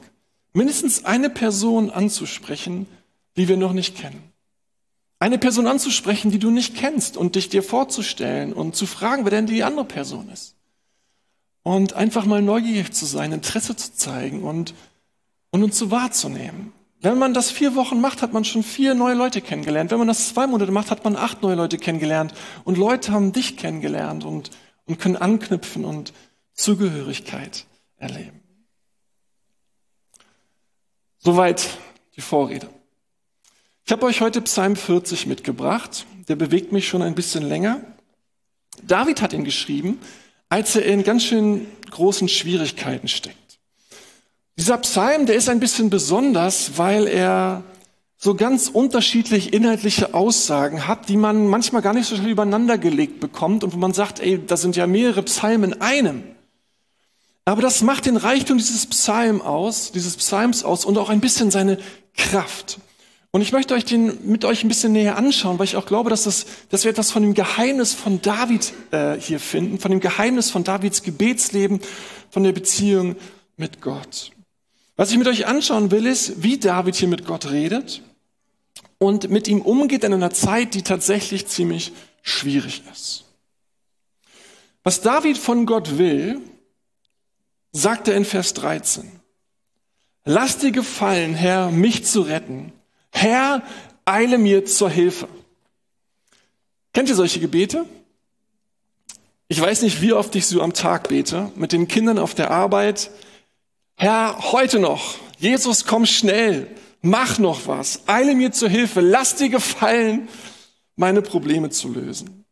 mindestens 0.54 1.06
eine 1.06 1.30
Person 1.30 1.90
anzusprechen, 1.90 2.88
die 3.38 3.48
wir 3.48 3.58
noch 3.58 3.74
nicht 3.74 3.98
kennen. 3.98 4.24
Eine 5.20 5.38
Person 5.38 5.68
anzusprechen, 5.68 6.32
die 6.32 6.40
du 6.40 6.52
nicht 6.52 6.76
kennst 6.76 7.18
und 7.18 7.36
dich 7.36 7.50
dir 7.50 7.64
vorzustellen 7.64 8.54
und 8.54 8.76
zu 8.76 8.86
fragen, 8.86 9.26
wer 9.26 9.32
denn 9.32 9.48
die 9.48 9.64
andere 9.64 9.86
Person 9.86 10.30
ist. 10.30 10.56
Und 11.64 11.94
einfach 11.94 12.26
mal 12.26 12.42
neugierig 12.42 12.92
zu 12.94 13.06
sein, 13.06 13.32
Interesse 13.32 13.76
zu 13.76 13.94
zeigen 13.94 14.44
und, 14.44 14.74
und 15.52 15.64
uns 15.64 15.78
so 15.78 15.90
wahrzunehmen. 15.90 16.74
Wenn 17.06 17.20
man 17.20 17.36
das 17.36 17.52
vier 17.52 17.76
Wochen 17.76 18.02
macht, 18.02 18.24
hat 18.24 18.34
man 18.34 18.44
schon 18.46 18.64
vier 18.64 18.96
neue 18.96 19.14
Leute 19.14 19.40
kennengelernt. 19.40 19.92
Wenn 19.92 20.00
man 20.00 20.08
das 20.08 20.30
zwei 20.30 20.48
Monate 20.48 20.72
macht, 20.72 20.90
hat 20.90 21.04
man 21.04 21.16
acht 21.16 21.44
neue 21.44 21.54
Leute 21.54 21.78
kennengelernt. 21.78 22.34
Und 22.64 22.80
Leute 22.80 23.12
haben 23.12 23.32
dich 23.32 23.58
kennengelernt 23.58 24.26
und, 24.26 24.50
und 24.86 25.00
können 25.00 25.16
anknüpfen 25.16 25.86
und 25.86 26.14
Zugehörigkeit 26.54 27.68
erleben. 27.98 28.42
Soweit 31.20 31.78
die 32.16 32.22
Vorrede. 32.22 32.70
Ich 33.86 33.92
habe 33.92 34.08
euch 34.08 34.22
heute 34.22 34.42
Psalm 34.42 34.76
40 34.76 35.28
mitgebracht. 35.28 36.08
Der 36.28 36.36
bewegt 36.36 36.72
mich 36.72 36.88
schon 36.88 37.04
ein 37.04 37.14
bisschen 37.14 37.44
länger. 37.48 37.82
David 38.82 39.22
hat 39.22 39.32
ihn 39.32 39.44
geschrieben, 39.44 40.00
als 40.50 40.76
er 40.76 40.86
in 40.86 41.04
ganz 41.04 41.24
schön 41.24 41.68
großen 41.92 42.28
Schwierigkeiten 42.28 43.08
steckt. 43.08 43.45
Dieser 44.58 44.78
Psalm, 44.78 45.26
der 45.26 45.36
ist 45.36 45.50
ein 45.50 45.60
bisschen 45.60 45.90
besonders, 45.90 46.78
weil 46.78 47.08
er 47.08 47.64
so 48.18 48.36
ganz 48.36 48.70
unterschiedlich 48.70 49.54
inhaltliche 49.54 50.14
Aussagen 50.14 50.88
hat, 50.88 51.10
die 51.10 51.18
man 51.18 51.48
manchmal 51.48 51.82
gar 51.82 51.94
nicht 51.94 52.08
so 52.08 52.16
schnell 52.16 52.32
übereinander 52.32 52.78
gelegt 52.78 53.20
bekommt 53.20 53.64
und 53.64 53.74
wo 53.74 53.78
man 53.78 53.94
sagt, 53.94 54.20
ey, 54.20 54.44
da 54.46 54.56
sind 54.56 54.76
ja 54.76 54.88
mehrere 54.88 55.24
Psalmen 55.24 55.74
in 55.74 55.82
einem. 55.82 56.24
Aber 57.44 57.62
das 57.62 57.82
macht 57.82 58.06
den 58.08 58.18
Reichtum 58.18 58.58
dieses 58.58 58.88
Psalm 58.88 59.42
aus, 59.42 59.92
dieses 59.92 60.16
Psalms 60.16 60.64
aus 60.64 60.86
und 60.86 60.98
auch 60.98 61.10
ein 61.10 61.22
bisschen 61.22 61.52
seine 61.52 61.78
Kraft. 62.16 62.80
Und 63.32 63.42
ich 63.42 63.52
möchte 63.52 63.74
euch 63.74 63.84
den 63.84 64.26
mit 64.26 64.46
euch 64.46 64.64
ein 64.64 64.70
bisschen 64.70 64.94
näher 64.94 65.18
anschauen, 65.18 65.60
weil 65.60 65.66
ich 65.66 65.76
auch 65.76 65.86
glaube, 65.86 66.10
dass, 66.10 66.24
das, 66.24 66.46
dass 66.70 66.86
wir 66.86 66.92
etwas 66.92 67.12
von 67.12 67.22
dem 67.22 67.34
Geheimnis 67.34 67.94
von 67.94 68.22
David 68.22 68.72
äh, 68.92 69.20
hier 69.20 69.42
finden, 69.42 69.78
von 69.78 69.92
dem 69.92 70.00
Geheimnis 70.00 70.50
von 70.50 70.64
Davids 70.64 71.04
Gebetsleben, 71.04 71.82
von 72.32 72.44
der 72.44 72.54
Beziehung 72.54 73.18
mit 73.58 73.82
Gott. 73.82 74.32
Was 74.96 75.12
ich 75.12 75.18
mit 75.18 75.28
euch 75.28 75.46
anschauen 75.46 75.92
will, 75.92 76.06
ist, 76.06 76.42
wie 76.44 76.58
David 76.58 76.96
hier 76.96 77.08
mit 77.08 77.26
Gott 77.26 77.52
redet 77.52 78.02
und 78.98 79.30
mit 79.30 79.48
ihm 79.48 79.62
umgeht 79.62 80.04
in 80.04 80.14
einer 80.14 80.32
Zeit, 80.32 80.74
die 80.74 80.84
tatsächlich 80.84 81.48
ziemlich 81.48 81.92
schwierig 82.22 82.84
ist. 82.92 83.26
Was 84.84 85.02
David 85.02 85.38
von 85.38 85.66
Gott 85.66 85.98
will, 85.98 86.40
sagt 87.72 88.08
er 88.08 88.16
in 88.16 88.24
Vers 88.24 88.54
13. 88.54 89.12
Lass 90.24 90.58
dir 90.58 90.72
gefallen, 90.72 91.36
Herr, 91.36 91.72
mich 91.72 92.06
zu 92.06 92.22
retten. 92.22 92.72
Herr, 93.12 93.64
eile 94.06 94.38
mir 94.38 94.66
zur 94.66 94.90
Hilfe. 94.90 95.28
Kennt 96.94 97.10
ihr 97.10 97.16
solche 97.16 97.40
Gebete? 97.40 97.86
Ich 99.48 99.60
weiß 99.60 99.84
nicht, 99.84 100.02
wie 100.02 100.14
oft 100.14 100.36
ich 100.36 100.48
so 100.48 100.62
am 100.62 100.74
Tag 100.74 101.10
bete, 101.10 101.52
mit 101.56 101.72
den 101.72 101.88
Kindern 101.88 102.18
auf 102.18 102.34
der 102.34 102.50
Arbeit. 102.50 103.12
Herr, 103.96 104.52
heute 104.52 104.80
noch. 104.80 105.16
Jesus, 105.38 105.86
komm 105.86 106.06
schnell. 106.06 106.68
Mach 107.02 107.40
noch 107.40 107.68
was. 107.68 108.02
Eile 108.08 108.36
mir 108.36 108.52
zur 108.52 108.70
Hilfe. 108.70 109.00
Lass 109.02 109.36
dir 109.36 109.50
gefallen, 109.50 110.28
meine 110.96 111.22
Probleme 111.22 111.70
zu 111.70 111.92
lösen. 111.92 112.46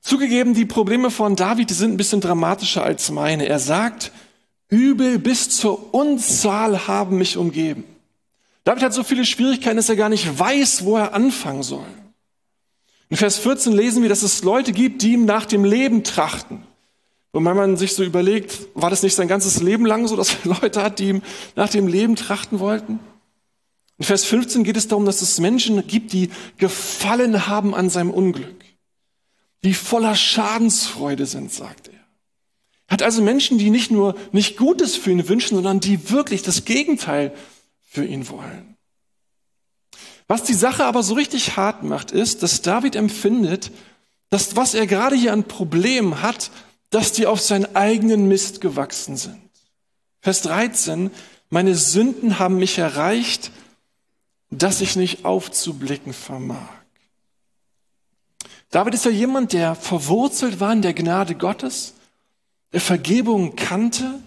Zugegeben, 0.00 0.54
die 0.54 0.66
Probleme 0.66 1.10
von 1.10 1.34
David 1.34 1.70
sind 1.70 1.94
ein 1.94 1.96
bisschen 1.96 2.20
dramatischer 2.20 2.84
als 2.84 3.10
meine. 3.10 3.48
Er 3.48 3.58
sagt, 3.58 4.12
Übel 4.68 5.18
bis 5.18 5.50
zur 5.50 5.94
Unzahl 5.94 6.86
haben 6.86 7.18
mich 7.18 7.36
umgeben. 7.36 7.84
David 8.62 8.84
hat 8.84 8.94
so 8.94 9.02
viele 9.02 9.24
Schwierigkeiten, 9.24 9.76
dass 9.76 9.88
er 9.88 9.96
gar 9.96 10.08
nicht 10.08 10.38
weiß, 10.38 10.84
wo 10.84 10.96
er 10.96 11.14
anfangen 11.14 11.62
soll. 11.64 11.86
In 13.08 13.16
Vers 13.16 13.38
14 13.38 13.72
lesen 13.72 14.02
wir, 14.02 14.08
dass 14.08 14.22
es 14.22 14.42
Leute 14.42 14.72
gibt, 14.72 15.02
die 15.02 15.12
ihm 15.12 15.24
nach 15.24 15.46
dem 15.46 15.64
Leben 15.64 16.04
trachten. 16.04 16.62
Und 17.32 17.44
wenn 17.44 17.56
man 17.56 17.76
sich 17.76 17.94
so 17.94 18.02
überlegt, 18.02 18.68
war 18.74 18.90
das 18.90 19.02
nicht 19.02 19.14
sein 19.14 19.28
ganzes 19.28 19.60
Leben 19.60 19.84
lang 19.84 20.08
so, 20.08 20.16
dass 20.16 20.34
er 20.34 20.54
Leute 20.60 20.82
hat, 20.82 20.98
die 20.98 21.08
ihm 21.08 21.22
nach 21.54 21.68
dem 21.68 21.86
Leben 21.86 22.16
trachten 22.16 22.60
wollten? 22.60 22.98
In 23.98 24.04
Vers 24.04 24.24
15 24.24 24.64
geht 24.64 24.76
es 24.76 24.88
darum, 24.88 25.06
dass 25.06 25.22
es 25.22 25.40
Menschen 25.40 25.86
gibt, 25.86 26.12
die 26.12 26.30
gefallen 26.58 27.46
haben 27.46 27.74
an 27.74 27.88
seinem 27.88 28.10
Unglück, 28.10 28.64
die 29.64 29.74
voller 29.74 30.14
Schadensfreude 30.14 31.26
sind, 31.26 31.52
sagt 31.52 31.88
er. 31.88 31.94
Er 32.88 32.92
hat 32.92 33.02
also 33.02 33.22
Menschen, 33.22 33.58
die 33.58 33.70
nicht 33.70 33.90
nur 33.90 34.14
nicht 34.32 34.56
Gutes 34.56 34.96
für 34.96 35.10
ihn 35.10 35.28
wünschen, 35.28 35.56
sondern 35.56 35.80
die 35.80 36.10
wirklich 36.10 36.42
das 36.42 36.64
Gegenteil 36.64 37.32
für 37.88 38.04
ihn 38.04 38.28
wollen. 38.28 38.76
Was 40.28 40.42
die 40.42 40.54
Sache 40.54 40.84
aber 40.84 41.02
so 41.02 41.14
richtig 41.14 41.56
hart 41.56 41.82
macht, 41.82 42.10
ist, 42.10 42.42
dass 42.42 42.62
David 42.62 42.96
empfindet, 42.96 43.70
dass 44.30 44.56
was 44.56 44.74
er 44.74 44.86
gerade 44.86 45.16
hier 45.16 45.32
an 45.32 45.44
Problemen 45.44 46.20
hat, 46.20 46.50
dass 46.90 47.12
die 47.12 47.26
auf 47.26 47.40
seinen 47.40 47.76
eigenen 47.76 48.28
Mist 48.28 48.60
gewachsen 48.60 49.16
sind. 49.16 49.40
Vers 50.20 50.42
13, 50.42 51.10
meine 51.50 51.74
Sünden 51.74 52.38
haben 52.38 52.58
mich 52.58 52.78
erreicht, 52.78 53.50
dass 54.50 54.80
ich 54.80 54.96
nicht 54.96 55.24
aufzublicken 55.24 56.12
vermag. 56.12 56.68
David 58.70 58.94
ist 58.94 59.04
ja 59.04 59.10
jemand, 59.10 59.52
der 59.52 59.74
verwurzelt 59.74 60.60
war 60.60 60.72
in 60.72 60.82
der 60.82 60.94
Gnade 60.94 61.34
Gottes, 61.34 61.94
der 62.72 62.80
Vergebung 62.80 63.56
kannte, 63.56 64.20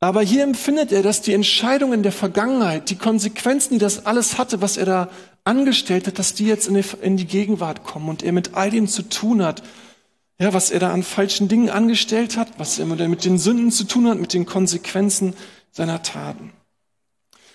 aber 0.00 0.22
hier 0.22 0.42
empfindet 0.42 0.90
er, 0.90 1.04
dass 1.04 1.22
die 1.22 1.32
Entscheidungen 1.32 2.02
der 2.02 2.10
Vergangenheit, 2.10 2.90
die 2.90 2.96
Konsequenzen, 2.96 3.74
die 3.74 3.78
das 3.78 4.04
alles 4.04 4.36
hatte, 4.36 4.60
was 4.60 4.76
er 4.76 4.84
da 4.84 5.08
angestellt 5.44 6.08
hat, 6.08 6.18
dass 6.18 6.34
die 6.34 6.46
jetzt 6.46 6.66
in 6.66 6.74
die, 6.74 6.84
in 7.02 7.16
die 7.16 7.26
Gegenwart 7.26 7.84
kommen 7.84 8.08
und 8.08 8.24
er 8.24 8.32
mit 8.32 8.54
all 8.54 8.70
dem 8.70 8.88
zu 8.88 9.02
tun 9.02 9.44
hat, 9.44 9.62
ja, 10.42 10.52
was 10.52 10.72
er 10.72 10.80
da 10.80 10.92
an 10.92 11.04
falschen 11.04 11.46
Dingen 11.46 11.70
angestellt 11.70 12.36
hat, 12.36 12.48
was 12.58 12.76
er 12.80 12.86
mit 12.86 13.24
den 13.24 13.38
Sünden 13.38 13.70
zu 13.70 13.84
tun 13.84 14.08
hat, 14.08 14.18
mit 14.18 14.34
den 14.34 14.44
Konsequenzen 14.44 15.34
seiner 15.70 16.02
Taten. 16.02 16.52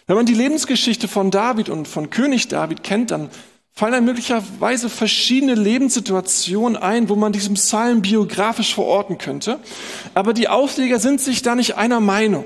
Wenn 0.06 0.16
man 0.16 0.26
die 0.26 0.34
Lebensgeschichte 0.34 1.10
von 1.10 1.30
David 1.30 1.68
und 1.68 1.86
von 1.86 2.10
König 2.10 2.48
David 2.48 2.84
kennt, 2.84 3.12
dann 3.12 3.30
fallen 3.74 3.94
einem 3.94 4.06
möglicherweise 4.06 4.90
verschiedene 4.90 5.54
Lebenssituationen 5.56 6.78
ein, 6.78 7.10
wo 7.10 7.18
man 7.18 7.34
diesen 7.34 7.56
Psalm 7.56 8.02
biografisch 8.02 8.74
verorten 8.74 9.18
könnte. 9.18 9.60
Aber 10.14 10.34
die 10.34 10.48
Ausleger 10.48 11.00
sind 11.00 11.20
sich 11.20 11.42
da 11.42 11.56
nicht 11.56 11.76
einer 11.76 12.00
Meinung. 12.00 12.46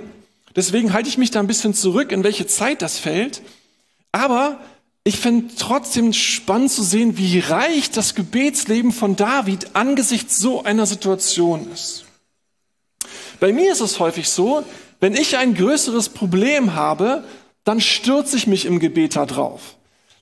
Deswegen 0.55 0.91
halte 0.91 1.07
ich 1.07 1.19
mich 1.19 1.29
da 1.29 1.39
ein 1.39 1.45
bisschen 1.45 1.75
zurück, 1.75 2.11
in 2.11 2.23
welche 2.23 2.47
Zeit 2.47 2.81
das 2.81 2.97
fällt. 2.97 3.43
Aber 4.11 4.59
ich 5.11 5.19
finde 5.19 5.53
trotzdem 5.57 6.13
spannend 6.13 6.71
zu 6.71 6.83
sehen, 6.83 7.17
wie 7.17 7.39
reich 7.39 7.91
das 7.91 8.15
Gebetsleben 8.15 8.93
von 8.93 9.17
David 9.17 9.75
angesichts 9.75 10.37
so 10.37 10.63
einer 10.63 10.85
Situation 10.85 11.69
ist. 11.69 12.05
Bei 13.41 13.51
mir 13.51 13.73
ist 13.73 13.81
es 13.81 13.99
häufig 13.99 14.29
so, 14.29 14.63
wenn 15.01 15.13
ich 15.13 15.35
ein 15.35 15.53
größeres 15.53 16.09
Problem 16.09 16.75
habe, 16.75 17.25
dann 17.65 17.81
stürze 17.81 18.37
ich 18.37 18.47
mich 18.47 18.63
im 18.63 18.79
Gebet 18.79 19.17
da 19.17 19.25
drauf. 19.25 19.75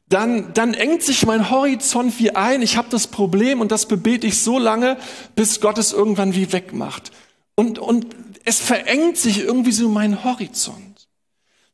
Dann, 0.08 0.55
dann 0.55 0.74
engt 0.74 1.03
sich 1.03 1.24
mein 1.24 1.51
Horizont 1.51 2.19
wie 2.19 2.36
ein. 2.36 2.63
Ich 2.63 2.75
habe 2.75 2.88
das 2.89 3.05
Problem 3.05 3.62
und 3.62 3.72
das 3.72 3.86
bebete 3.86 4.25
ich 4.25 4.41
so 4.41 4.58
lange, 4.58 4.98
bis 5.36 5.62
Gott 5.62 5.77
es 5.77 5.93
irgendwann 5.93 6.34
wie 6.34 6.51
wegmacht. 6.51 7.12
Und, 7.53 7.77
und 7.77 8.08
es 8.43 8.58
verengt 8.58 9.17
sich 9.17 9.41
irgendwie 9.41 9.72
so 9.72 9.88
mein 9.88 10.24
Horizont. 10.24 11.08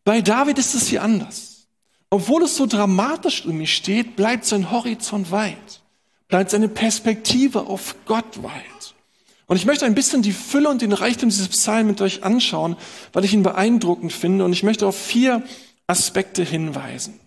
Bei 0.03 0.19
David 0.19 0.59
ist 0.59 0.73
es 0.75 0.87
hier 0.87 1.01
anders. 1.01 1.54
Obwohl 2.09 2.43
es 2.43 2.55
so 2.55 2.65
dramatisch 2.65 3.45
um 3.45 3.57
mich 3.57 3.75
steht, 3.75 4.15
bleibt 4.15 4.45
sein 4.45 4.71
Horizont 4.71 5.31
weit. 5.31 5.81
Bleibt 6.27 6.49
seine 6.49 6.69
Perspektive 6.69 7.67
auf 7.67 7.95
Gott 8.05 8.43
weit. 8.43 8.95
Und 9.47 9.57
ich 9.57 9.65
möchte 9.65 9.85
ein 9.85 9.95
bisschen 9.95 10.21
die 10.21 10.31
Fülle 10.31 10.69
und 10.69 10.81
den 10.81 10.93
Reichtum 10.93 11.29
dieses 11.29 11.49
Psalms 11.49 11.87
mit 11.87 12.01
euch 12.01 12.23
anschauen, 12.23 12.77
weil 13.13 13.25
ich 13.25 13.33
ihn 13.33 13.43
beeindruckend 13.43 14.11
finde. 14.11 14.43
Und 14.43 14.53
ich 14.53 14.63
möchte 14.63 14.87
auf 14.87 14.97
vier 14.97 15.43
Aspekte 15.87 16.43
hinweisen. 16.43 17.19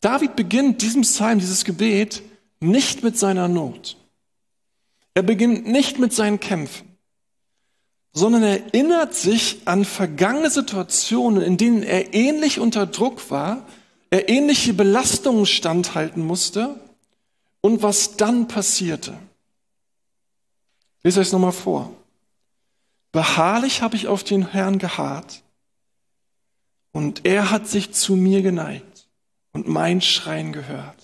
David 0.00 0.34
beginnt 0.34 0.82
diesem 0.82 1.02
Psalm, 1.02 1.38
dieses 1.38 1.64
Gebet, 1.64 2.22
nicht 2.58 3.02
mit 3.02 3.18
seiner 3.18 3.48
Not. 3.48 3.96
Er 5.14 5.22
beginnt 5.22 5.66
nicht 5.66 5.98
mit 5.98 6.12
seinen 6.12 6.40
Kämpfen, 6.40 6.89
sondern 8.12 8.42
er 8.42 8.64
erinnert 8.64 9.14
sich 9.14 9.62
an 9.66 9.84
vergangene 9.84 10.50
Situationen, 10.50 11.42
in 11.42 11.56
denen 11.56 11.82
er 11.82 12.12
ähnlich 12.14 12.58
unter 12.58 12.86
Druck 12.86 13.30
war, 13.30 13.66
er 14.10 14.28
ähnliche 14.28 14.74
Belastungen 14.74 15.46
standhalten 15.46 16.26
musste 16.26 16.80
und 17.60 17.82
was 17.82 18.16
dann 18.16 18.48
passierte. 18.48 19.16
Lest 21.02 21.18
euch 21.18 21.32
nochmal 21.32 21.52
vor. 21.52 21.94
Beharrlich 23.12 23.82
habe 23.82 23.96
ich 23.96 24.08
auf 24.08 24.24
den 24.24 24.50
Herrn 24.50 24.78
geharrt 24.78 25.42
und 26.92 27.24
er 27.24 27.50
hat 27.50 27.68
sich 27.68 27.92
zu 27.92 28.16
mir 28.16 28.42
geneigt 28.42 29.08
und 29.52 29.68
mein 29.68 30.00
Schreien 30.00 30.52
gehört. 30.52 30.99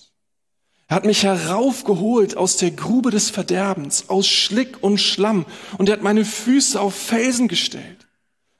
Er 0.87 0.95
hat 0.95 1.05
mich 1.05 1.23
heraufgeholt 1.23 2.37
aus 2.37 2.57
der 2.57 2.71
Grube 2.71 3.11
des 3.11 3.29
Verderbens, 3.29 4.09
aus 4.09 4.27
Schlick 4.27 4.81
und 4.81 4.99
Schlamm, 4.99 5.45
und 5.77 5.89
er 5.89 5.93
hat 5.93 6.01
meine 6.01 6.23
Füße 6.23 6.79
auf 6.79 6.95
Felsen 6.95 7.49
gestellt, 7.49 8.07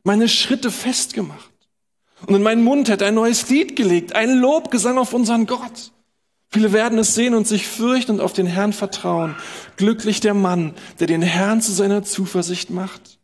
meine 0.03 0.27
Schritte 0.27 0.72
festgemacht. 0.72 1.51
Und 2.25 2.36
in 2.36 2.43
meinen 2.43 2.63
Mund 2.63 2.89
hat 2.89 3.01
er 3.01 3.10
ein 3.10 3.15
neues 3.15 3.48
Lied 3.50 3.75
gelegt, 3.75 4.13
ein 4.15 4.39
Lobgesang 4.39 4.98
auf 4.98 5.13
unseren 5.13 5.46
Gott. 5.46 5.91
Viele 6.50 6.74
werden 6.74 6.98
es 6.98 7.13
sehen 7.13 7.34
und 7.34 7.48
sich 7.48 7.67
fürchten 7.67 8.13
und 8.13 8.22
auf 8.22 8.34
den 8.34 8.48
Herrn 8.48 8.74
vertrauen. 8.74 9.36
Glücklich 9.75 10.19
der 10.19 10.34
Mann, 10.34 10.74
der 11.00 11.07
den 11.07 11.22
Herrn 11.22 11.62
zu 11.62 11.72
seiner 11.72 12.03
Zuversicht 12.03 12.69
macht 12.69 13.19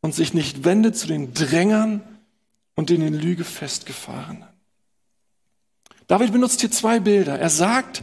und 0.00 0.14
sich 0.14 0.34
nicht 0.34 0.64
wendet 0.64 0.96
zu 0.96 1.06
den 1.06 1.34
Drängern 1.34 2.02
und 2.74 2.90
in 2.90 3.00
den 3.00 3.14
Lüge 3.14 3.44
festgefahrenen. 3.44 4.44
David 6.06 6.32
benutzt 6.32 6.60
hier 6.60 6.70
zwei 6.70 7.00
Bilder. 7.00 7.38
Er 7.38 7.50
sagt, 7.50 8.02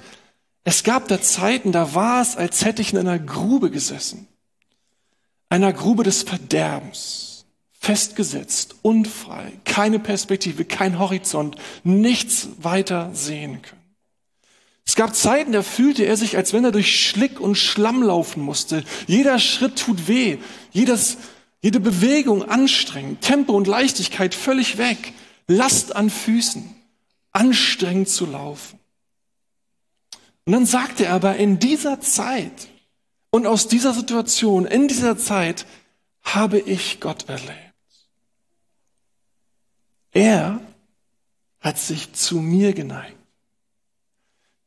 es 0.64 0.84
gab 0.84 1.08
da 1.08 1.22
Zeiten, 1.22 1.72
da 1.72 1.96
war 1.96 2.22
es, 2.22 2.36
als 2.36 2.64
hätte 2.66 2.82
ich 2.82 2.94
in 2.94 3.00
einer 3.00 3.20
Grube 3.20 3.72
gesessen. 3.72 4.28
Einer 5.50 5.74
Grube 5.74 6.04
des 6.04 6.24
Verderbens. 6.24 7.46
Festgesetzt, 7.80 8.76
unfrei, 8.84 9.54
keine 9.66 9.98
Perspektive, 9.98 10.66
kein 10.66 11.00
Horizont, 11.00 11.56
nichts 11.84 12.50
weiter 12.60 13.10
sehen 13.14 13.64
können. 13.64 13.82
Es 14.86 14.96
gab 14.96 15.16
Zeiten, 15.16 15.52
da 15.52 15.64
fühlte 15.64 16.04
er 16.04 16.16
sich, 16.16 16.38
als 16.38 16.54
wenn 16.54 16.64
er 16.64 16.72
durch 16.72 17.08
Schlick 17.08 17.40
und 17.40 17.56
Schlamm 17.56 18.04
laufen 18.04 18.44
musste. 18.44 18.84
Jeder 19.08 19.40
Schritt 19.40 19.80
tut 19.80 20.08
weh, 20.08 20.38
jedes, 20.72 21.18
jede 21.62 21.80
Bewegung 21.80 22.48
anstrengend, 22.48 23.22
Tempo 23.22 23.54
und 23.54 23.68
Leichtigkeit 23.68 24.36
völlig 24.36 24.78
weg, 24.78 25.14
Last 25.48 25.96
an 25.96 26.12
Füßen 26.12 26.76
anstrengend 27.32 28.10
zu 28.10 28.26
laufen. 28.26 28.81
Und 30.46 30.54
dann 30.54 30.66
sagte 30.66 31.06
er 31.06 31.14
aber, 31.14 31.38
in 31.38 31.60
dieser 31.60 32.02
Zeit 32.02 32.68
Und 33.32 33.48
aus 33.48 33.70
dieser 33.70 33.94
Situation, 33.94 34.66
in 34.66 34.90
dieser 34.90 35.18
Zeit, 35.18 35.66
habe 36.22 36.60
ich 36.60 37.00
Gott 37.00 37.30
erlebt. 37.30 37.56
Er 40.12 40.60
hat 41.62 41.80
sich 41.80 42.12
zu 42.12 42.42
mir 42.42 42.74
geneigt. 42.74 43.16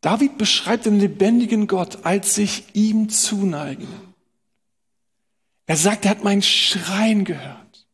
David 0.00 0.38
beschreibt 0.38 0.86
den 0.86 0.98
lebendigen 0.98 1.66
Gott 1.66 2.04
als 2.04 2.34
sich 2.34 2.64
ihm 2.74 3.10
zuneigen. 3.10 3.88
Er 5.66 5.76
sagt, 5.76 6.04
er 6.04 6.12
hat 6.12 6.24
mein 6.24 6.42
Schreien 6.42 7.24
gehört. 7.24 7.86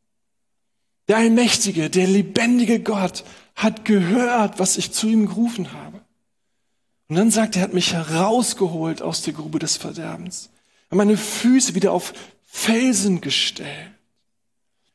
Der 1.09 1.17
allmächtige, 1.17 1.91
der 1.91 2.07
lebendige 2.07 2.81
Gott 2.81 3.25
hat 3.57 3.85
gehört, 3.85 4.61
was 4.61 4.77
ich 4.77 4.93
zu 4.93 5.09
ihm 5.09 5.27
gerufen 5.27 5.73
habe. 5.73 5.89
Und 7.11 7.17
dann 7.17 7.33
sagt 7.33 7.57
er, 7.57 7.62
er 7.62 7.64
hat 7.64 7.75
mich 7.75 7.93
herausgeholt 7.93 9.02
aus 9.02 9.23
der 9.23 9.33
Grube 9.33 9.59
des 9.59 9.76
Verderbens. 9.76 10.49
Er 10.88 10.93
hat 10.93 10.99
meine 10.99 11.17
Füße 11.17 11.75
wieder 11.75 11.90
auf 11.90 12.14
Felsen 12.47 13.21
gestellt. 13.21 13.90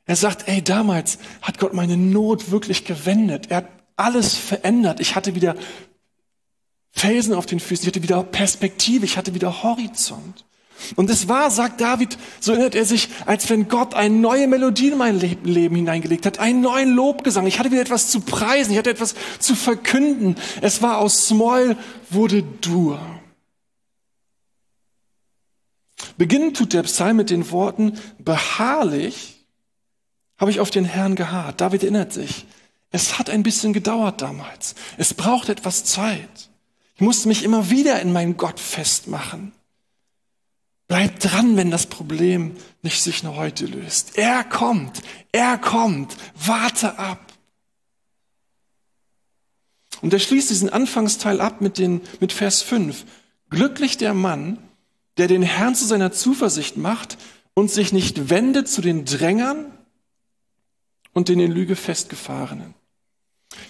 Er 0.06 0.16
sagt, 0.16 0.48
ey, 0.48 0.62
damals 0.62 1.20
hat 1.42 1.60
Gott 1.60 1.74
meine 1.74 1.98
Not 1.98 2.52
wirklich 2.52 2.86
gewendet. 2.86 3.48
Er 3.52 3.58
hat 3.58 3.70
alles 3.98 4.34
verändert. 4.34 5.02
Ich 5.02 5.18
hatte 5.18 5.36
wieder 5.36 5.56
Felsen 6.92 7.34
auf 7.34 7.46
den 7.46 7.60
Füßen, 7.60 7.84
ich 7.84 7.88
hatte 7.90 8.04
wieder 8.04 8.24
Perspektive, 8.24 9.04
ich 9.04 9.18
hatte 9.18 9.34
wieder 9.34 9.64
Horizont. 9.64 10.46
Und 10.96 11.10
es 11.10 11.28
war, 11.28 11.50
sagt 11.52 11.82
David, 11.82 12.18
so 12.40 12.52
erinnert 12.52 12.76
er 12.76 12.86
sich, 12.86 13.10
als 13.26 13.50
wenn 13.50 13.68
Gott 13.68 13.94
eine 13.94 14.14
neue 14.14 14.48
Melodie 14.48 14.90
in 14.90 14.98
mein 14.98 15.20
Leben 15.20 15.76
hineingelegt 15.76 16.26
hat, 16.26 16.40
einen 16.40 16.62
neuen 16.62 16.94
Lobgesang. 16.94 17.48
Ich 17.48 17.60
hatte 17.60 17.72
wieder 17.72 17.82
etwas 17.82 18.10
zu 18.10 18.20
preisen, 18.20 18.72
ich 18.72 18.78
hatte 18.78 18.90
etwas 18.90 19.16
zu 19.40 19.56
verkünden. 19.56 20.36
Es 20.62 20.82
war 20.82 21.00
aus 21.00 21.28
Small 21.28 21.78
wurde 22.10 22.44
Dur. 22.62 23.00
Beginnen 26.18 26.54
tut 26.54 26.74
der 26.74 26.84
Psalm 26.84 27.18
mit 27.18 27.30
den 27.30 27.50
Worten, 27.52 28.00
beharrlich 28.20 29.46
habe 30.38 30.52
ich 30.52 30.60
auf 30.60 30.70
den 30.70 30.86
Herrn 30.86 31.16
geharrt. 31.16 31.62
David 31.62 31.84
erinnert 31.84 32.14
sich, 32.14 32.46
es 32.92 33.18
hat 33.18 33.30
ein 33.30 33.44
bisschen 33.44 33.74
gedauert 33.74 34.22
damals. 34.22 34.76
Es 34.98 35.14
braucht 35.14 35.50
etwas 35.50 35.84
Zeit. 35.84 36.50
Ich 36.96 37.02
musste 37.02 37.28
mich 37.28 37.44
immer 37.44 37.70
wieder 37.70 38.02
in 38.02 38.14
meinen 38.14 38.38
Gott 38.38 38.60
festmachen. 38.60 39.52
Bleib 40.88 41.20
dran, 41.20 41.58
wenn 41.58 41.72
das 41.72 41.88
Problem 41.88 42.56
nicht 42.84 43.02
sich 43.02 43.24
nur 43.24 43.36
heute 43.36 43.66
löst. 43.66 44.18
Er 44.18 44.44
kommt, 44.44 45.02
er 45.32 45.58
kommt, 45.58 46.16
warte 46.36 47.00
ab. 47.00 47.34
Und 50.02 50.14
er 50.14 50.20
schließt 50.20 50.50
diesen 50.50 50.70
Anfangsteil 50.70 51.42
ab 51.42 51.62
mit, 51.62 51.78
den, 51.80 52.02
mit 52.20 52.32
Vers 52.32 52.62
5. 52.62 53.06
Glücklich 53.50 53.98
der 53.98 54.14
Mann, 54.14 54.60
der 55.18 55.28
den 55.28 55.42
Herrn 55.42 55.76
zu 55.76 55.86
seiner 55.86 56.12
Zuversicht 56.12 56.78
macht 56.78 57.18
und 57.56 57.72
sich 57.72 57.94
nicht 57.94 58.30
wendet 58.30 58.68
zu 58.68 58.82
den 58.82 59.06
Drängern 59.06 59.72
und 61.14 61.30
den 61.30 61.40
in 61.40 61.52
Lüge 61.52 61.76
festgefahrenen. 61.76 62.76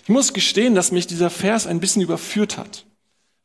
Ich 0.04 0.10
muss 0.10 0.34
gestehen, 0.34 0.76
dass 0.76 0.92
mich 0.92 1.08
dieser 1.08 1.30
Vers 1.30 1.68
ein 1.68 1.80
bisschen 1.80 2.02
überführt 2.02 2.58
hat. 2.58 2.86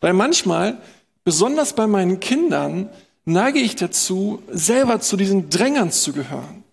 Weil 0.00 0.15
manchmal, 0.15 0.81
besonders 1.23 1.75
bei 1.75 1.87
meinen 1.87 2.19
Kindern, 2.19 2.89
neige 3.25 3.59
ich 3.59 3.77
dazu, 3.77 4.43
selber 4.50 5.00
zu 5.00 5.17
diesen 5.17 5.50
Drängern 5.50 5.93
zu 5.93 6.12
gehören. 6.12 6.65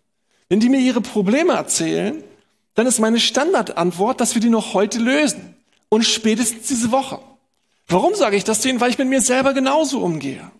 Wenn 0.49 0.59
die 0.59 0.69
mir 0.69 0.79
ihre 0.79 1.01
Probleme 1.01 1.53
erzählen, 1.53 2.23
dann 2.75 2.87
ist 2.87 2.99
meine 2.99 3.19
Standardantwort, 3.19 4.21
dass 4.21 4.35
wir 4.35 4.41
die 4.41 4.49
noch 4.49 4.73
heute 4.73 4.99
lösen. 4.99 5.55
Und 5.89 6.03
spätestens 6.03 6.67
diese 6.67 6.91
Woche. 6.91 7.19
Warum 7.87 8.13
sage 8.15 8.35
ich 8.35 8.43
das 8.43 8.59
denen? 8.59 8.81
Weil 8.81 8.89
ich 8.89 8.97
mit 8.97 9.07
mir 9.07 9.21
selber 9.21 9.53
genauso 9.53 10.01
umgehe. 10.01 10.51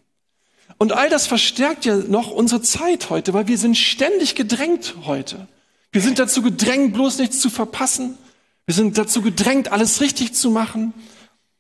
Und 0.77 0.93
all 0.93 1.09
das 1.09 1.27
verstärkt 1.27 1.85
ja 1.85 1.95
noch 1.95 2.31
unsere 2.31 2.61
Zeit 2.61 3.09
heute, 3.09 3.33
weil 3.33 3.47
wir 3.47 3.57
sind 3.57 3.77
ständig 3.77 4.35
gedrängt 4.35 4.95
heute. 5.05 5.47
Wir 5.91 6.01
sind 6.01 6.19
dazu 6.19 6.41
gedrängt, 6.41 6.93
bloß 6.93 7.17
nichts 7.17 7.39
zu 7.39 7.49
verpassen. 7.49 8.17
Wir 8.65 8.75
sind 8.75 8.97
dazu 8.97 9.21
gedrängt, 9.21 9.71
alles 9.71 10.01
richtig 10.01 10.33
zu 10.33 10.51
machen 10.51 10.93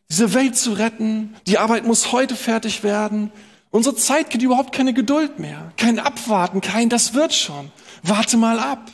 diese 0.09 0.33
Welt 0.33 0.57
zu 0.57 0.73
retten. 0.73 1.35
Die 1.47 1.57
Arbeit 1.57 1.85
muss 1.85 2.11
heute 2.11 2.35
fertig 2.35 2.83
werden. 2.83 3.31
Unsere 3.69 3.95
Zeit 3.95 4.29
kennt 4.29 4.43
überhaupt 4.43 4.73
keine 4.73 4.93
Geduld 4.93 5.39
mehr. 5.39 5.73
Kein 5.77 5.99
Abwarten, 5.99 6.61
kein 6.61 6.89
das 6.89 7.13
wird 7.13 7.33
schon. 7.33 7.71
Warte 8.03 8.37
mal 8.37 8.59
ab. 8.59 8.91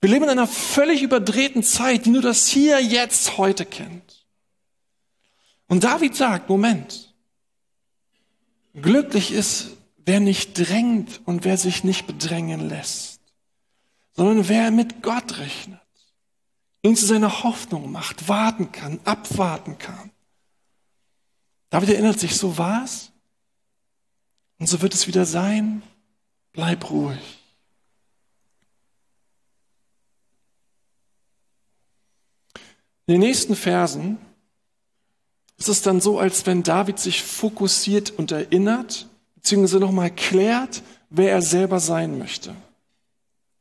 Wir 0.00 0.10
leben 0.10 0.24
in 0.24 0.30
einer 0.30 0.46
völlig 0.46 1.02
überdrehten 1.02 1.62
Zeit, 1.62 2.06
die 2.06 2.10
nur 2.10 2.22
das 2.22 2.48
Hier, 2.48 2.80
Jetzt, 2.80 3.38
heute 3.38 3.64
kennt. 3.64 4.26
Und 5.68 5.84
David 5.84 6.14
sagt, 6.16 6.48
Moment, 6.48 7.14
glücklich 8.74 9.32
ist, 9.32 9.70
wer 10.04 10.20
nicht 10.20 10.58
drängt 10.58 11.20
und 11.24 11.44
wer 11.44 11.56
sich 11.56 11.84
nicht 11.84 12.06
bedrängen 12.06 12.68
lässt, 12.68 13.20
sondern 14.12 14.48
wer 14.48 14.70
mit 14.70 15.02
Gott 15.02 15.38
rechnet, 15.38 15.80
ihn 16.82 16.96
zu 16.96 17.06
seiner 17.06 17.44
Hoffnung 17.44 17.90
macht, 17.92 18.28
warten 18.28 18.72
kann, 18.72 19.00
abwarten 19.04 19.78
kann. 19.78 20.10
David 21.70 21.90
erinnert 21.90 22.20
sich, 22.20 22.36
so 22.36 22.58
war 22.58 22.84
es 22.84 23.11
und 24.62 24.68
so 24.68 24.80
wird 24.80 24.94
es 24.94 25.08
wieder 25.08 25.26
sein. 25.26 25.82
Bleib 26.52 26.88
ruhig. 26.88 27.18
In 33.06 33.14
den 33.14 33.22
nächsten 33.22 33.56
Versen 33.56 34.18
ist 35.58 35.68
es 35.68 35.82
dann 35.82 36.00
so, 36.00 36.20
als 36.20 36.46
wenn 36.46 36.62
David 36.62 37.00
sich 37.00 37.24
fokussiert 37.24 38.12
und 38.12 38.30
erinnert, 38.30 39.08
beziehungsweise 39.34 39.80
nochmal 39.80 40.12
klärt, 40.12 40.84
wer 41.10 41.32
er 41.32 41.42
selber 41.42 41.80
sein 41.80 42.16
möchte. 42.16 42.54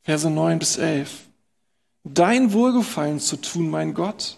Verse 0.03 0.29
9 0.29 0.59
bis 0.59 0.77
11. 0.77 1.29
Dein 2.03 2.53
Wohlgefallen 2.53 3.19
zu 3.19 3.37
tun, 3.37 3.71
mein 3.71 3.95
Gott, 3.95 4.37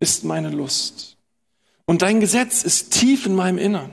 ist 0.00 0.24
meine 0.24 0.50
Lust. 0.50 1.16
Und 1.84 2.02
dein 2.02 2.18
Gesetz 2.18 2.64
ist 2.64 2.90
tief 2.90 3.24
in 3.24 3.36
meinem 3.36 3.58
Innern. 3.58 3.92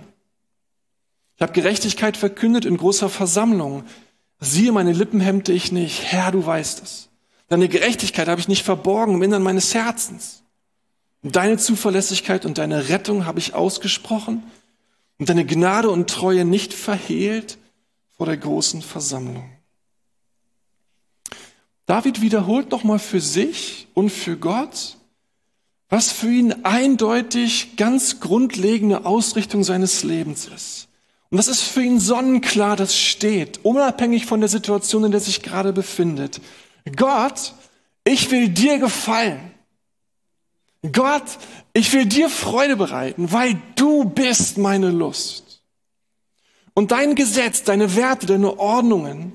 Ich 1.36 1.41
habe 1.41 1.54
Gerechtigkeit 1.54 2.17
verkündet 2.17 2.65
in 2.65 2.78
großer 2.78 3.10
Versammlung. 3.10 3.84
Siehe, 4.39 4.72
meine 4.72 4.93
Lippen 4.93 5.19
hemmte 5.19 5.54
ich 5.54 5.72
nicht. 5.72 6.04
Herr, 6.12 6.32
du 6.32 6.46
weißt 6.46 6.84
es. 6.84 7.10
Deine 7.50 7.69
Gerechtigkeit 7.69 8.28
habe 8.28 8.41
ich 8.41 8.48
nicht 8.48 8.63
verborgen 8.63 9.15
im 9.15 9.24
Innern 9.24 9.43
meines 9.43 9.74
Herzens. 9.74 10.43
Deine 11.22 11.58
Zuverlässigkeit 11.58 12.46
und 12.46 12.58
deine 12.58 12.89
Rettung 12.89 13.26
habe 13.26 13.39
ich 13.39 13.54
ausgesprochen 13.54 14.43
und 15.17 15.30
deine 15.30 15.46
Gnade 15.46 15.89
und 15.89 16.10
Treue 16.10 16.43
nicht 16.43 16.74
verhehlt 16.74 17.58
vor 18.17 18.26
der 18.26 18.38
großen 18.38 18.82
Versammlung. 18.82 19.50
David 21.86 22.22
wiederholt 22.22 22.72
nochmal 22.72 23.00
für 23.00 23.22
sich 23.22 23.88
und 23.93 24.10
für 24.10 24.38
Gott, 24.38 24.98
was 25.89 26.12
für 26.12 26.30
ihn 26.30 26.65
eindeutig 26.65 27.76
ganz 27.76 28.19
grundlegende 28.19 29.06
Ausrichtung 29.06 29.63
seines 29.63 30.04
Lebens 30.04 30.48
ist. 30.48 30.88
Und 31.34 31.38
das 31.38 31.48
ist 31.48 31.63
für 31.63 31.82
ihn 31.82 32.00
sonnenklar, 32.00 32.76
das 32.76 32.96
steht, 32.96 33.62
unabhängig 33.65 34.28
von 34.28 34.39
der 34.39 34.50
Situation, 34.50 35.06
in 35.06 35.10
der 35.10 35.19
sich 35.19 35.41
gerade 35.41 35.74
befindet. 35.74 36.39
Gott, 36.96 37.56
ich 38.04 38.30
will 38.30 38.50
dir 38.50 38.78
gefallen. 38.78 39.39
Gott, 40.91 41.24
ich 41.74 41.91
will 41.91 42.06
dir 42.06 42.30
Freude 42.30 42.76
bereiten, 42.76 43.32
weil 43.32 43.60
du 43.76 44.04
bist 44.04 44.60
meine 44.60 44.91
Lust. 44.91 45.63
Und 46.76 46.91
dein 46.91 47.15
Gesetz, 47.15 47.63
deine 47.63 47.96
Werte, 47.96 48.28
deine 48.28 48.60
Ordnungen, 48.60 49.34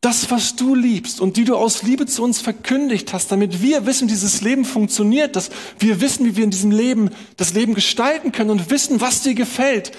das, 0.00 0.30
was 0.30 0.56
du 0.56 0.74
liebst 0.74 1.20
und 1.20 1.36
die 1.36 1.44
du 1.44 1.56
aus 1.56 1.82
Liebe 1.82 2.06
zu 2.06 2.22
uns 2.22 2.40
verkündigt 2.40 3.12
hast, 3.12 3.30
damit 3.30 3.60
wir 3.60 3.84
wissen, 3.84 4.08
wie 4.08 4.12
dieses 4.12 4.40
Leben 4.40 4.64
funktioniert, 4.64 5.36
dass 5.36 5.50
wir 5.78 6.00
wissen, 6.00 6.24
wie 6.24 6.36
wir 6.36 6.44
in 6.44 6.50
diesem 6.50 6.70
Leben 6.70 7.10
das 7.36 7.52
Leben 7.52 7.74
gestalten 7.74 8.32
können 8.32 8.48
und 8.48 8.70
wissen, 8.70 9.02
was 9.02 9.20
dir 9.20 9.34
gefällt. 9.34 9.92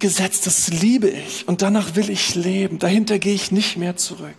Gesetz, 0.00 0.40
das 0.40 0.68
liebe 0.68 1.08
ich 1.08 1.46
und 1.46 1.62
danach 1.62 1.94
will 1.94 2.10
ich 2.10 2.34
leben. 2.34 2.78
Dahinter 2.78 3.18
gehe 3.18 3.34
ich 3.34 3.52
nicht 3.52 3.76
mehr 3.76 3.96
zurück. 3.96 4.34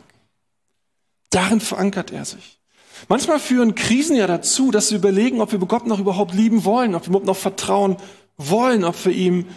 Darin 1.29 1.61
verankert 1.61 2.11
er 2.11 2.25
sich. 2.25 2.59
Manchmal 3.07 3.39
führen 3.39 3.75
Krisen 3.75 4.15
ja 4.15 4.27
dazu, 4.27 4.71
dass 4.71 4.91
wir 4.91 4.97
überlegen, 4.97 5.41
ob 5.41 5.51
wir 5.51 5.59
Gott 5.59 5.87
noch 5.87 5.99
überhaupt 5.99 6.33
lieben 6.33 6.65
wollen, 6.65 6.93
ob 6.93 7.03
wir 7.03 7.09
überhaupt 7.09 7.25
noch 7.25 7.37
vertrauen 7.37 7.97
wollen, 8.37 8.83
ob 8.83 9.05
wir 9.05 9.13
ihm 9.13 9.47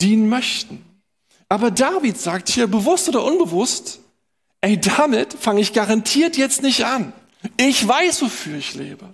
dienen 0.00 0.28
möchten. 0.28 0.84
Aber 1.48 1.70
David 1.70 2.18
sagt 2.18 2.48
hier 2.48 2.66
bewusst 2.66 3.08
oder 3.08 3.24
unbewusst, 3.24 4.00
ey, 4.60 4.80
damit 4.80 5.34
fange 5.34 5.60
ich 5.60 5.72
garantiert 5.72 6.36
jetzt 6.36 6.62
nicht 6.62 6.84
an. 6.84 7.12
Ich 7.56 7.86
weiß, 7.86 8.22
wofür 8.22 8.56
ich 8.56 8.74
lebe. 8.74 9.08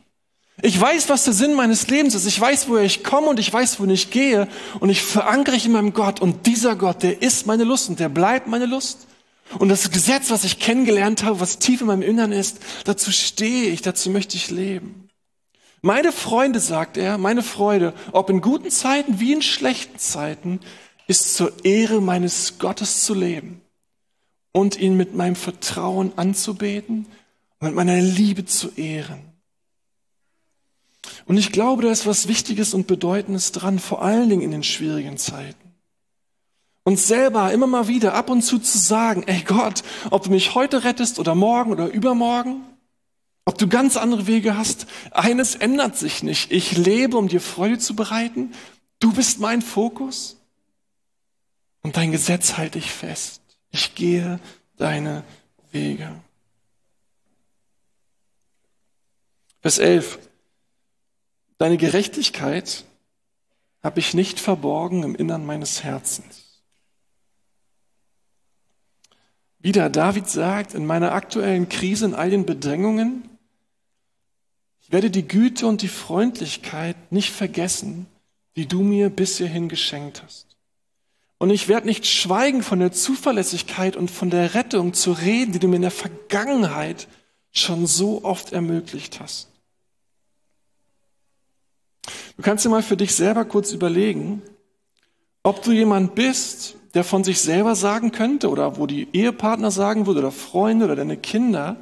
Ich 0.64 0.80
weiß, 0.80 1.08
was 1.08 1.24
der 1.24 1.32
Sinn 1.32 1.54
meines 1.54 1.88
Lebens 1.88 2.14
ist. 2.14 2.24
Ich 2.24 2.40
weiß, 2.40 2.68
woher 2.68 2.84
ich 2.84 3.02
komme 3.02 3.26
und 3.26 3.40
ich 3.40 3.52
weiß, 3.52 3.80
wohin 3.80 3.90
ich 3.90 4.10
gehe. 4.10 4.46
Und 4.78 4.90
ich 4.90 5.02
verankere 5.02 5.56
ich 5.56 5.66
in 5.66 5.72
meinem 5.72 5.92
Gott. 5.92 6.20
Und 6.20 6.46
dieser 6.46 6.76
Gott, 6.76 7.02
der 7.02 7.20
ist 7.20 7.48
meine 7.48 7.64
Lust 7.64 7.88
und 7.88 7.98
der 7.98 8.08
bleibt 8.08 8.46
meine 8.46 8.66
Lust. 8.66 9.08
Und 9.58 9.70
das 9.70 9.90
Gesetz, 9.90 10.30
was 10.30 10.44
ich 10.44 10.60
kennengelernt 10.60 11.24
habe, 11.24 11.40
was 11.40 11.58
tief 11.58 11.80
in 11.80 11.88
meinem 11.88 12.02
Innern 12.02 12.30
ist, 12.30 12.60
dazu 12.84 13.10
stehe 13.10 13.70
ich, 13.70 13.82
dazu 13.82 14.08
möchte 14.08 14.36
ich 14.36 14.50
leben. 14.50 15.08
Meine 15.82 16.12
Freunde, 16.12 16.60
sagt 16.60 16.96
er, 16.96 17.18
meine 17.18 17.42
Freude, 17.42 17.92
ob 18.12 18.30
in 18.30 18.40
guten 18.40 18.70
Zeiten 18.70 19.18
wie 19.18 19.32
in 19.32 19.42
schlechten 19.42 19.98
Zeiten, 19.98 20.60
ist 21.08 21.34
zur 21.34 21.52
Ehre 21.64 22.00
meines 22.00 22.60
Gottes 22.60 23.04
zu 23.04 23.14
leben 23.14 23.60
und 24.52 24.78
ihn 24.78 24.96
mit 24.96 25.16
meinem 25.16 25.34
Vertrauen 25.34 26.12
anzubeten 26.14 27.06
und 27.58 27.66
mit 27.66 27.74
meiner 27.74 28.00
Liebe 28.00 28.44
zu 28.46 28.70
ehren. 28.76 29.31
Und 31.26 31.36
ich 31.36 31.52
glaube, 31.52 31.82
da 31.82 31.90
ist 31.90 32.06
was 32.06 32.28
Wichtiges 32.28 32.74
und 32.74 32.86
Bedeutendes 32.86 33.52
dran, 33.52 33.78
vor 33.78 34.02
allen 34.02 34.28
Dingen 34.28 34.42
in 34.42 34.50
den 34.50 34.62
schwierigen 34.62 35.18
Zeiten. 35.18 35.72
Uns 36.84 37.06
selber 37.06 37.52
immer 37.52 37.68
mal 37.68 37.86
wieder 37.86 38.14
ab 38.14 38.28
und 38.28 38.42
zu 38.42 38.58
zu 38.58 38.76
sagen, 38.76 39.22
ey 39.26 39.42
Gott, 39.42 39.82
ob 40.10 40.24
du 40.24 40.30
mich 40.30 40.54
heute 40.54 40.82
rettest 40.82 41.18
oder 41.20 41.34
morgen 41.34 41.70
oder 41.70 41.86
übermorgen, 41.86 42.62
ob 43.44 43.58
du 43.58 43.68
ganz 43.68 43.96
andere 43.96 44.26
Wege 44.26 44.56
hast, 44.56 44.86
eines 45.10 45.54
ändert 45.54 45.96
sich 45.96 46.22
nicht. 46.22 46.50
Ich 46.50 46.76
lebe, 46.76 47.16
um 47.16 47.28
dir 47.28 47.40
Freude 47.40 47.78
zu 47.78 47.94
bereiten. 47.94 48.52
Du 48.98 49.12
bist 49.12 49.40
mein 49.40 49.62
Fokus. 49.62 50.36
Und 51.82 51.96
dein 51.96 52.12
Gesetz 52.12 52.56
halte 52.56 52.78
ich 52.78 52.90
fest. 52.90 53.42
Ich 53.70 53.94
gehe 53.94 54.38
deine 54.76 55.24
Wege. 55.72 56.12
Vers 59.60 59.78
11. 59.78 60.18
Deine 61.62 61.76
Gerechtigkeit 61.76 62.82
habe 63.84 64.00
ich 64.00 64.14
nicht 64.14 64.40
verborgen 64.40 65.04
im 65.04 65.14
Innern 65.14 65.46
meines 65.46 65.84
Herzens. 65.84 66.60
Wieder 69.60 69.88
David 69.88 70.28
sagt, 70.28 70.74
in 70.74 70.84
meiner 70.84 71.12
aktuellen 71.12 71.68
Krise, 71.68 72.06
in 72.06 72.14
all 72.14 72.30
den 72.30 72.46
Bedrängungen, 72.46 73.28
ich 74.80 74.90
werde 74.90 75.08
die 75.08 75.28
Güte 75.28 75.68
und 75.68 75.82
die 75.82 75.86
Freundlichkeit 75.88 76.96
nicht 77.12 77.30
vergessen, 77.30 78.06
die 78.56 78.66
du 78.66 78.82
mir 78.82 79.08
bis 79.08 79.38
hierhin 79.38 79.68
geschenkt 79.68 80.24
hast. 80.24 80.56
Und 81.38 81.50
ich 81.50 81.68
werde 81.68 81.86
nicht 81.86 82.08
schweigen 82.08 82.64
von 82.64 82.80
der 82.80 82.90
Zuverlässigkeit 82.90 83.94
und 83.94 84.10
von 84.10 84.30
der 84.30 84.54
Rettung 84.54 84.94
zu 84.94 85.12
reden, 85.12 85.52
die 85.52 85.60
du 85.60 85.68
mir 85.68 85.76
in 85.76 85.82
der 85.82 85.92
Vergangenheit 85.92 87.06
schon 87.52 87.86
so 87.86 88.24
oft 88.24 88.52
ermöglicht 88.52 89.20
hast. 89.20 89.51
Du 92.36 92.42
kannst 92.42 92.64
dir 92.64 92.68
mal 92.68 92.82
für 92.82 92.96
dich 92.96 93.14
selber 93.14 93.44
kurz 93.44 93.72
überlegen, 93.72 94.42
ob 95.42 95.62
du 95.62 95.72
jemand 95.72 96.14
bist, 96.14 96.76
der 96.94 97.04
von 97.04 97.24
sich 97.24 97.40
selber 97.40 97.74
sagen 97.74 98.12
könnte 98.12 98.50
oder 98.50 98.76
wo 98.76 98.86
die 98.86 99.08
Ehepartner 99.12 99.70
sagen 99.70 100.06
würde 100.06 100.20
oder 100.20 100.30
Freunde 100.30 100.86
oder 100.86 100.96
deine 100.96 101.16
Kinder, 101.16 101.76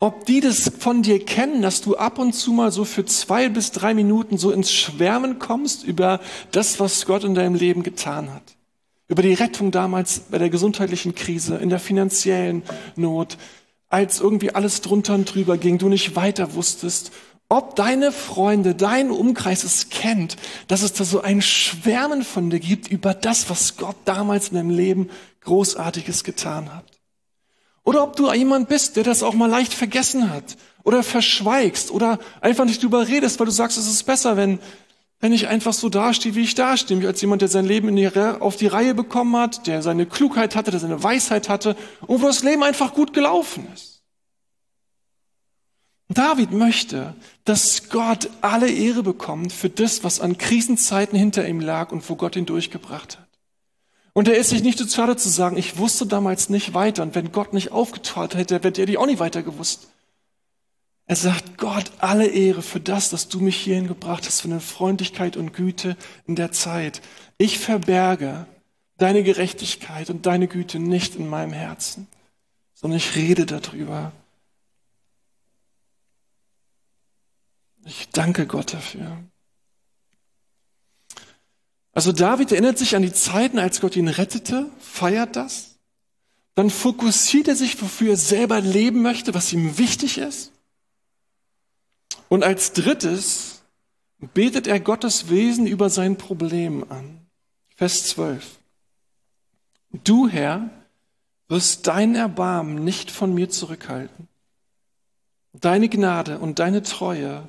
ob 0.00 0.26
die 0.26 0.40
das 0.40 0.70
von 0.78 1.02
dir 1.02 1.24
kennen, 1.24 1.60
dass 1.60 1.80
du 1.80 1.96
ab 1.96 2.18
und 2.18 2.32
zu 2.32 2.52
mal 2.52 2.70
so 2.70 2.84
für 2.84 3.04
zwei 3.04 3.48
bis 3.48 3.72
drei 3.72 3.94
Minuten 3.94 4.38
so 4.38 4.52
ins 4.52 4.70
Schwärmen 4.70 5.38
kommst 5.38 5.84
über 5.84 6.20
das, 6.52 6.78
was 6.78 7.04
Gott 7.04 7.24
in 7.24 7.34
deinem 7.34 7.56
Leben 7.56 7.82
getan 7.82 8.32
hat. 8.32 8.56
Über 9.08 9.22
die 9.22 9.34
Rettung 9.34 9.70
damals 9.70 10.20
bei 10.30 10.38
der 10.38 10.50
gesundheitlichen 10.50 11.14
Krise, 11.14 11.56
in 11.56 11.70
der 11.70 11.80
finanziellen 11.80 12.62
Not, 12.94 13.38
als 13.88 14.20
irgendwie 14.20 14.54
alles 14.54 14.82
drunter 14.82 15.14
und 15.14 15.34
drüber 15.34 15.56
ging, 15.56 15.78
du 15.78 15.88
nicht 15.88 16.14
weiter 16.14 16.54
wusstest 16.54 17.10
ob 17.48 17.76
deine 17.76 18.12
Freunde, 18.12 18.74
dein 18.74 19.10
Umkreis 19.10 19.64
es 19.64 19.88
kennt, 19.88 20.36
dass 20.66 20.82
es 20.82 20.92
da 20.92 21.04
so 21.04 21.22
ein 21.22 21.40
Schwärmen 21.40 22.22
von 22.22 22.50
dir 22.50 22.60
gibt 22.60 22.88
über 22.88 23.14
das, 23.14 23.48
was 23.48 23.76
Gott 23.76 23.96
damals 24.04 24.48
in 24.48 24.56
deinem 24.56 24.70
Leben 24.70 25.08
Großartiges 25.40 26.24
getan 26.24 26.74
hat. 26.74 26.84
Oder 27.84 28.02
ob 28.02 28.16
du 28.16 28.30
jemand 28.34 28.68
bist, 28.68 28.96
der 28.96 29.04
das 29.04 29.22
auch 29.22 29.32
mal 29.32 29.48
leicht 29.48 29.72
vergessen 29.72 30.30
hat 30.30 30.58
oder 30.84 31.02
verschweigst 31.02 31.90
oder 31.90 32.18
einfach 32.42 32.66
nicht 32.66 32.82
drüber 32.82 33.08
redest, 33.08 33.38
weil 33.38 33.46
du 33.46 33.52
sagst, 33.52 33.78
es 33.78 33.88
ist 33.88 34.02
besser, 34.02 34.36
wenn, 34.36 34.58
wenn 35.20 35.32
ich 35.32 35.48
einfach 35.48 35.72
so 35.72 35.88
dastehe, 35.88 36.34
wie 36.34 36.42
ich 36.42 36.54
dastehe, 36.54 37.06
als 37.06 37.22
jemand, 37.22 37.40
der 37.40 37.48
sein 37.48 37.64
Leben 37.64 37.96
die, 37.96 38.10
auf 38.40 38.56
die 38.56 38.66
Reihe 38.66 38.94
bekommen 38.94 39.34
hat, 39.36 39.66
der 39.66 39.80
seine 39.80 40.04
Klugheit 40.04 40.54
hatte, 40.54 40.70
der 40.70 40.80
seine 40.80 41.02
Weisheit 41.02 41.48
hatte 41.48 41.76
und 42.06 42.20
wo 42.20 42.26
das 42.26 42.42
Leben 42.42 42.62
einfach 42.62 42.92
gut 42.92 43.14
gelaufen 43.14 43.66
ist. 43.72 43.97
David 46.08 46.52
möchte, 46.52 47.14
dass 47.44 47.90
Gott 47.90 48.30
alle 48.40 48.70
Ehre 48.70 49.02
bekommt 49.02 49.52
für 49.52 49.68
das, 49.68 50.04
was 50.04 50.20
an 50.20 50.38
Krisenzeiten 50.38 51.18
hinter 51.18 51.46
ihm 51.46 51.60
lag 51.60 51.92
und 51.92 52.08
wo 52.08 52.16
Gott 52.16 52.34
ihn 52.34 52.46
durchgebracht 52.46 53.18
hat. 53.18 53.28
Und 54.14 54.26
er 54.26 54.36
ist 54.36 54.48
sich 54.50 54.62
nicht 54.62 54.78
zu 54.78 54.88
schade 54.88 55.16
zu 55.16 55.28
sagen, 55.28 55.56
ich 55.58 55.76
wusste 55.76 56.06
damals 56.06 56.48
nicht 56.48 56.74
weiter 56.74 57.02
und 57.02 57.14
wenn 57.14 57.30
Gott 57.30 57.52
nicht 57.52 57.72
aufgeteilt 57.72 58.34
hätte, 58.34 58.56
hätte 58.56 58.80
er 58.80 58.86
die 58.86 58.98
auch 58.98 59.06
nicht 59.06 59.20
weiter 59.20 59.42
gewusst. 59.42 59.88
Er 61.06 61.16
sagt, 61.16 61.56
Gott, 61.56 61.92
alle 61.98 62.26
Ehre 62.26 62.62
für 62.62 62.80
das, 62.80 63.10
dass 63.10 63.28
du 63.28 63.40
mich 63.40 63.56
hierhin 63.56 63.86
gebracht 63.86 64.26
hast, 64.26 64.40
für 64.40 64.48
deine 64.48 64.60
Freundlichkeit 64.60 65.36
und 65.36 65.52
Güte 65.52 65.96
in 66.26 66.36
der 66.36 66.52
Zeit. 66.52 67.00
Ich 67.36 67.58
verberge 67.58 68.46
deine 68.96 69.22
Gerechtigkeit 69.22 70.10
und 70.10 70.26
deine 70.26 70.48
Güte 70.48 70.78
nicht 70.78 71.16
in 71.16 71.28
meinem 71.28 71.52
Herzen, 71.52 72.08
sondern 72.74 72.98
ich 72.98 73.14
rede 73.14 73.46
darüber 73.46 74.12
Ich 77.84 78.08
danke 78.10 78.46
Gott 78.46 78.74
dafür. 78.74 79.24
Also 81.92 82.12
David 82.12 82.52
erinnert 82.52 82.78
sich 82.78 82.94
an 82.94 83.02
die 83.02 83.12
Zeiten, 83.12 83.58
als 83.58 83.80
Gott 83.80 83.96
ihn 83.96 84.08
rettete, 84.08 84.70
feiert 84.78 85.36
das. 85.36 85.78
Dann 86.54 86.70
fokussiert 86.70 87.48
er 87.48 87.56
sich, 87.56 87.80
wofür 87.80 88.10
er 88.10 88.16
selber 88.16 88.60
leben 88.60 89.02
möchte, 89.02 89.34
was 89.34 89.52
ihm 89.52 89.78
wichtig 89.78 90.18
ist. 90.18 90.52
Und 92.28 92.44
als 92.44 92.72
drittes 92.72 93.62
betet 94.34 94.66
er 94.66 94.80
Gottes 94.80 95.28
Wesen 95.28 95.66
über 95.66 95.90
sein 95.90 96.18
Problem 96.18 96.84
an. 96.90 97.26
Vers 97.76 98.06
12. 98.08 98.58
Du, 100.04 100.28
Herr, 100.28 100.70
wirst 101.48 101.86
dein 101.86 102.14
Erbarmen 102.14 102.84
nicht 102.84 103.10
von 103.10 103.32
mir 103.32 103.48
zurückhalten. 103.48 104.28
Deine 105.52 105.88
Gnade 105.88 106.38
und 106.38 106.58
deine 106.58 106.82
Treue 106.82 107.48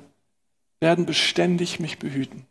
werden 0.80 1.06
beständig 1.06 1.78
mich 1.78 1.98
behüten. 1.98 2.46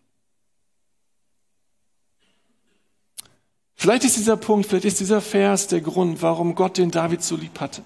Vielleicht 3.76 4.04
ist 4.04 4.18
dieser 4.18 4.38
Punkt, 4.38 4.68
vielleicht 4.68 4.86
ist 4.86 5.00
dieser 5.00 5.22
Vers 5.22 5.68
der 5.68 5.82
Grund, 5.82 6.22
warum 6.22 6.56
Gott 6.56 6.78
den 6.78 6.92
David 6.92 7.24
so 7.24 7.36
lieb 7.36 7.60
hatte. 7.60 7.84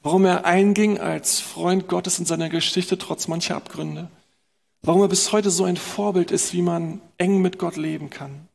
Warum 0.00 0.24
er 0.24 0.44
einging 0.44 0.98
als 1.00 1.40
Freund 1.40 1.88
Gottes 1.88 2.18
in 2.18 2.26
seiner 2.26 2.48
Geschichte 2.48 2.98
trotz 2.98 3.26
mancher 3.26 3.56
Abgründe. 3.56 4.10
Warum 4.82 5.00
er 5.00 5.08
bis 5.08 5.32
heute 5.32 5.50
so 5.50 5.64
ein 5.64 5.76
Vorbild 5.76 6.30
ist, 6.30 6.52
wie 6.52 6.62
man 6.62 7.00
eng 7.18 7.40
mit 7.40 7.58
Gott 7.58 7.76
leben 7.76 8.10
kann. 8.10 8.46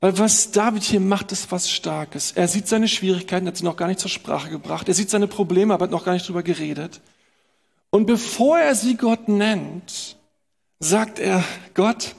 Weil 0.00 0.16
was 0.18 0.52
David 0.52 0.84
hier 0.84 1.00
macht, 1.00 1.32
ist 1.32 1.50
was 1.50 1.70
Starkes. 1.70 2.32
Er 2.32 2.48
sieht 2.48 2.68
seine 2.68 2.86
Schwierigkeiten, 2.86 3.46
hat 3.46 3.56
sie 3.56 3.64
noch 3.64 3.76
gar 3.76 3.88
nicht 3.88 4.00
zur 4.00 4.10
Sprache 4.10 4.48
gebracht. 4.48 4.88
Er 4.88 4.94
sieht 4.94 5.10
seine 5.10 5.26
Probleme, 5.26 5.74
aber 5.74 5.84
hat 5.84 5.90
noch 5.90 6.04
gar 6.04 6.12
nicht 6.12 6.28
drüber 6.28 6.42
geredet. 6.42 7.00
Und 7.90 8.06
bevor 8.06 8.58
er 8.58 8.74
sie 8.74 8.96
Gott 8.96 9.28
nennt, 9.28 10.15
sagt 10.78 11.18
er, 11.18 11.44
Gott, 11.74 12.14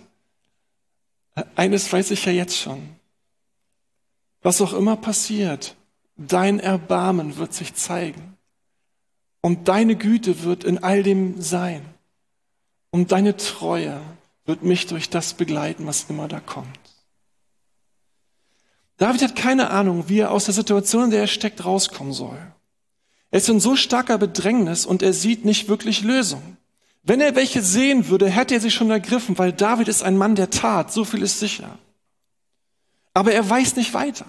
eines 1.55 1.91
weiß 1.91 2.11
ich 2.11 2.25
ja 2.25 2.31
jetzt 2.31 2.57
schon. 2.57 2.89
Was 4.41 4.61
auch 4.61 4.73
immer 4.73 4.95
passiert, 4.95 5.75
dein 6.15 6.59
Erbarmen 6.59 7.37
wird 7.37 7.53
sich 7.53 7.73
zeigen. 7.75 8.37
Und 9.41 9.67
deine 9.67 9.95
Güte 9.95 10.43
wird 10.43 10.63
in 10.63 10.83
all 10.83 11.03
dem 11.03 11.41
sein. 11.41 11.85
Und 12.89 13.11
deine 13.11 13.37
Treue 13.37 14.01
wird 14.45 14.63
mich 14.63 14.87
durch 14.87 15.09
das 15.09 15.33
begleiten, 15.33 15.85
was 15.85 16.09
immer 16.09 16.27
da 16.27 16.39
kommt. 16.39 16.79
David 18.97 19.21
hat 19.21 19.35
keine 19.35 19.69
Ahnung, 19.69 20.09
wie 20.09 20.19
er 20.19 20.31
aus 20.31 20.45
der 20.45 20.55
Situation, 20.55 21.05
in 21.05 21.11
der 21.11 21.21
er 21.21 21.27
steckt, 21.27 21.63
rauskommen 21.63 22.13
soll. 22.13 22.39
Er 23.29 23.37
ist 23.37 23.49
in 23.49 23.59
so 23.59 23.75
starker 23.75 24.17
Bedrängnis 24.17 24.85
und 24.85 25.03
er 25.03 25.13
sieht 25.13 25.45
nicht 25.45 25.67
wirklich 25.67 26.01
Lösung. 26.01 26.56
Wenn 27.07 27.21
er 27.21 27.37
welche 27.37 27.61
sehen 27.61 28.09
würde, 28.09 28.29
hätte 28.29 28.55
er 28.55 28.59
sie 28.59 28.69
schon 28.69 28.91
ergriffen, 28.91 29.37
weil 29.37 29.53
David 29.53 29.87
ist 29.87 30.03
ein 30.03 30.17
Mann 30.17 30.35
der 30.35 30.49
Tat, 30.49 30.91
so 30.91 31.05
viel 31.05 31.21
ist 31.21 31.39
sicher. 31.39 31.79
Aber 33.13 33.31
er 33.31 33.49
weiß 33.49 33.77
nicht 33.77 33.93
weiter. 33.93 34.25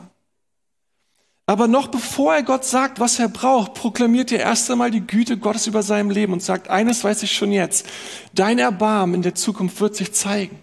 Aber 1.45 1.67
noch 1.67 1.88
bevor 1.88 2.37
er 2.37 2.45
Gott 2.45 2.64
sagt, 2.64 3.01
was 3.01 3.19
er 3.19 3.29
braucht, 3.29 3.75
proklamiert 3.75 4.31
er 4.31 4.38
erst 4.38 4.71
einmal 4.71 4.93
die 4.93 5.05
Güte 5.05 5.38
Gottes 5.38 5.67
über 5.67 5.83
seinem 5.83 6.11
Leben 6.11 6.33
und 6.33 6.41
sagt, 6.41 6.71
eines 6.71 7.03
weiß 7.03 7.25
ich 7.25 7.33
schon 7.33 7.51
jetzt, 7.51 7.85
dein 8.33 8.61
Erbarmen 8.61 9.17
in 9.17 9.23
der 9.23 9.35
Zukunft 9.35 9.81
wird 9.81 9.97
sich 9.97 10.12
zeigen. 10.12 10.62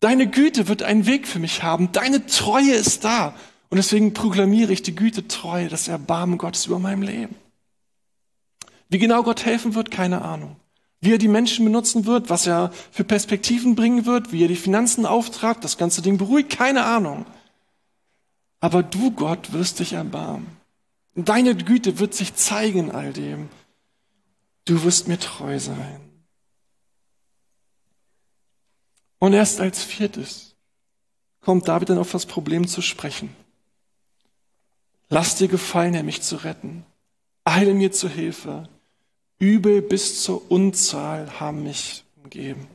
Deine 0.00 0.26
Güte 0.28 0.66
wird 0.66 0.82
einen 0.82 1.06
Weg 1.06 1.28
für 1.28 1.38
mich 1.38 1.62
haben. 1.62 1.92
Deine 1.92 2.26
Treue 2.26 2.72
ist 2.72 3.04
da. 3.04 3.32
Und 3.70 3.76
deswegen 3.76 4.12
proklamiere 4.12 4.72
ich 4.72 4.82
die 4.82 4.96
Güte, 4.96 5.28
Treue, 5.28 5.68
das 5.68 5.86
Erbarmen 5.86 6.36
Gottes 6.36 6.66
über 6.66 6.80
meinem 6.80 7.02
Leben. 7.02 7.36
Wie 8.88 8.98
genau 8.98 9.22
Gott 9.22 9.44
helfen 9.44 9.76
wird, 9.76 9.92
keine 9.92 10.22
Ahnung 10.22 10.56
wie 11.04 11.12
er 11.12 11.18
die 11.18 11.28
Menschen 11.28 11.64
benutzen 11.64 12.06
wird, 12.06 12.30
was 12.30 12.46
er 12.46 12.72
für 12.90 13.04
Perspektiven 13.04 13.74
bringen 13.74 14.06
wird, 14.06 14.32
wie 14.32 14.42
er 14.42 14.48
die 14.48 14.56
Finanzen 14.56 15.06
auftragt, 15.06 15.64
das 15.64 15.76
ganze 15.76 16.02
Ding 16.02 16.18
beruhigt, 16.18 16.50
keine 16.50 16.84
Ahnung. 16.84 17.26
Aber 18.60 18.82
du, 18.82 19.10
Gott, 19.10 19.52
wirst 19.52 19.80
dich 19.80 19.92
erbarmen. 19.92 20.46
Deine 21.14 21.54
Güte 21.54 21.98
wird 21.98 22.14
sich 22.14 22.34
zeigen 22.34 22.90
all 22.90 23.12
dem. 23.12 23.48
Du 24.64 24.82
wirst 24.82 25.06
mir 25.06 25.18
treu 25.18 25.58
sein. 25.58 26.00
Und 29.18 29.32
erst 29.32 29.60
als 29.60 29.82
viertes 29.82 30.54
kommt 31.40 31.68
David 31.68 31.90
dann 31.90 31.98
auf 31.98 32.10
das 32.10 32.26
Problem 32.26 32.66
zu 32.66 32.80
sprechen. 32.80 33.34
Lass 35.08 35.36
dir 35.36 35.48
gefallen, 35.48 35.94
Herr, 35.94 36.02
mich 36.02 36.22
zu 36.22 36.36
retten. 36.36 36.84
Eile 37.44 37.74
mir 37.74 37.92
zu 37.92 38.08
Hilfe. 38.08 38.68
Übel 39.44 39.82
bis 39.82 40.22
zur 40.22 40.50
Unzahl 40.50 41.38
haben 41.38 41.64
mich 41.64 42.02
umgeben. 42.22 42.66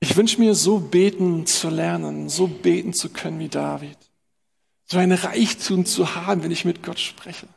Ich 0.00 0.16
wünsche 0.16 0.40
mir, 0.40 0.54
so 0.54 0.78
beten 0.78 1.46
zu 1.46 1.68
lernen, 1.68 2.30
so 2.30 2.46
beten 2.46 2.94
zu 2.94 3.10
können 3.10 3.38
wie 3.38 3.48
David. 3.48 3.98
So 4.86 4.98
ein 4.98 5.12
Reichtum 5.12 5.84
zu 5.84 6.14
haben, 6.14 6.42
wenn 6.42 6.50
ich 6.50 6.64
mit 6.64 6.82
Gott 6.82 7.00
spreche. 7.00 7.48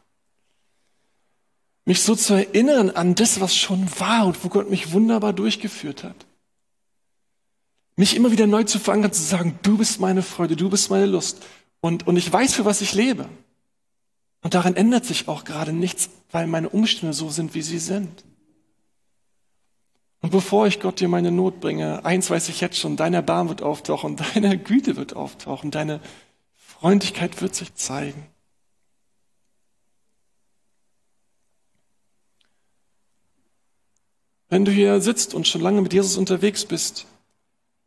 Mich 1.86 2.02
so 2.02 2.16
zu 2.16 2.34
erinnern 2.34 2.90
an 2.90 3.16
das, 3.16 3.40
was 3.40 3.56
schon 3.56 3.90
war 4.00 4.26
und 4.26 4.44
wo 4.44 4.50
Gott 4.50 4.70
mich 4.70 4.92
wunderbar 4.92 5.32
durchgeführt 5.32 6.04
hat. 6.04 6.26
Mich 7.96 8.16
immer 8.16 8.32
wieder 8.32 8.46
neu 8.46 8.64
zu 8.64 8.78
verankern, 8.78 9.14
zu 9.14 9.24
sagen, 9.24 9.58
du 9.62 9.78
bist 9.78 10.02
meine 10.02 10.22
Freude, 10.22 10.58
du 10.58 10.70
bist 10.70 10.90
meine 10.90 11.06
Lust. 11.06 11.46
Und, 11.80 12.08
und 12.08 12.18
ich 12.18 12.32
weiß, 12.32 12.54
für 12.54 12.66
was 12.66 12.82
ich 12.82 12.94
lebe. 12.94 13.30
Und 14.42 14.54
daran 14.54 14.76
ändert 14.76 15.06
sich 15.06 15.28
auch 15.28 15.44
gerade 15.44 15.74
nichts, 15.74 16.10
weil 16.32 16.48
meine 16.48 16.70
Umstände 16.70 17.14
so 17.14 17.30
sind, 17.30 17.54
wie 17.54 17.62
sie 17.62 17.80
sind. 17.80 18.24
Und 20.22 20.32
bevor 20.32 20.68
ich 20.68 20.80
Gott 20.80 21.00
dir 21.00 21.08
meine 21.08 21.32
Not 21.32 21.60
bringe, 21.60 22.04
eins 22.06 22.30
weiß 22.30 22.50
ich 22.50 22.62
jetzt 22.62 22.78
schon, 22.78 22.98
dein 22.98 23.14
Erbarm 23.14 23.50
wird 23.50 23.62
auftauchen, 23.62 24.18
deine 24.34 24.58
Güte 24.58 24.96
wird 24.96 25.16
auftauchen, 25.16 25.72
deine 25.72 26.02
Freundlichkeit 26.56 27.42
wird 27.42 27.56
sich 27.56 27.76
zeigen. 27.76 28.28
Wenn 34.50 34.64
du 34.64 34.72
hier 34.72 35.02
sitzt 35.02 35.34
und 35.34 35.48
schon 35.48 35.62
lange 35.62 35.82
mit 35.82 35.94
Jesus 35.94 36.18
unterwegs 36.18 36.66
bist, 36.66 37.06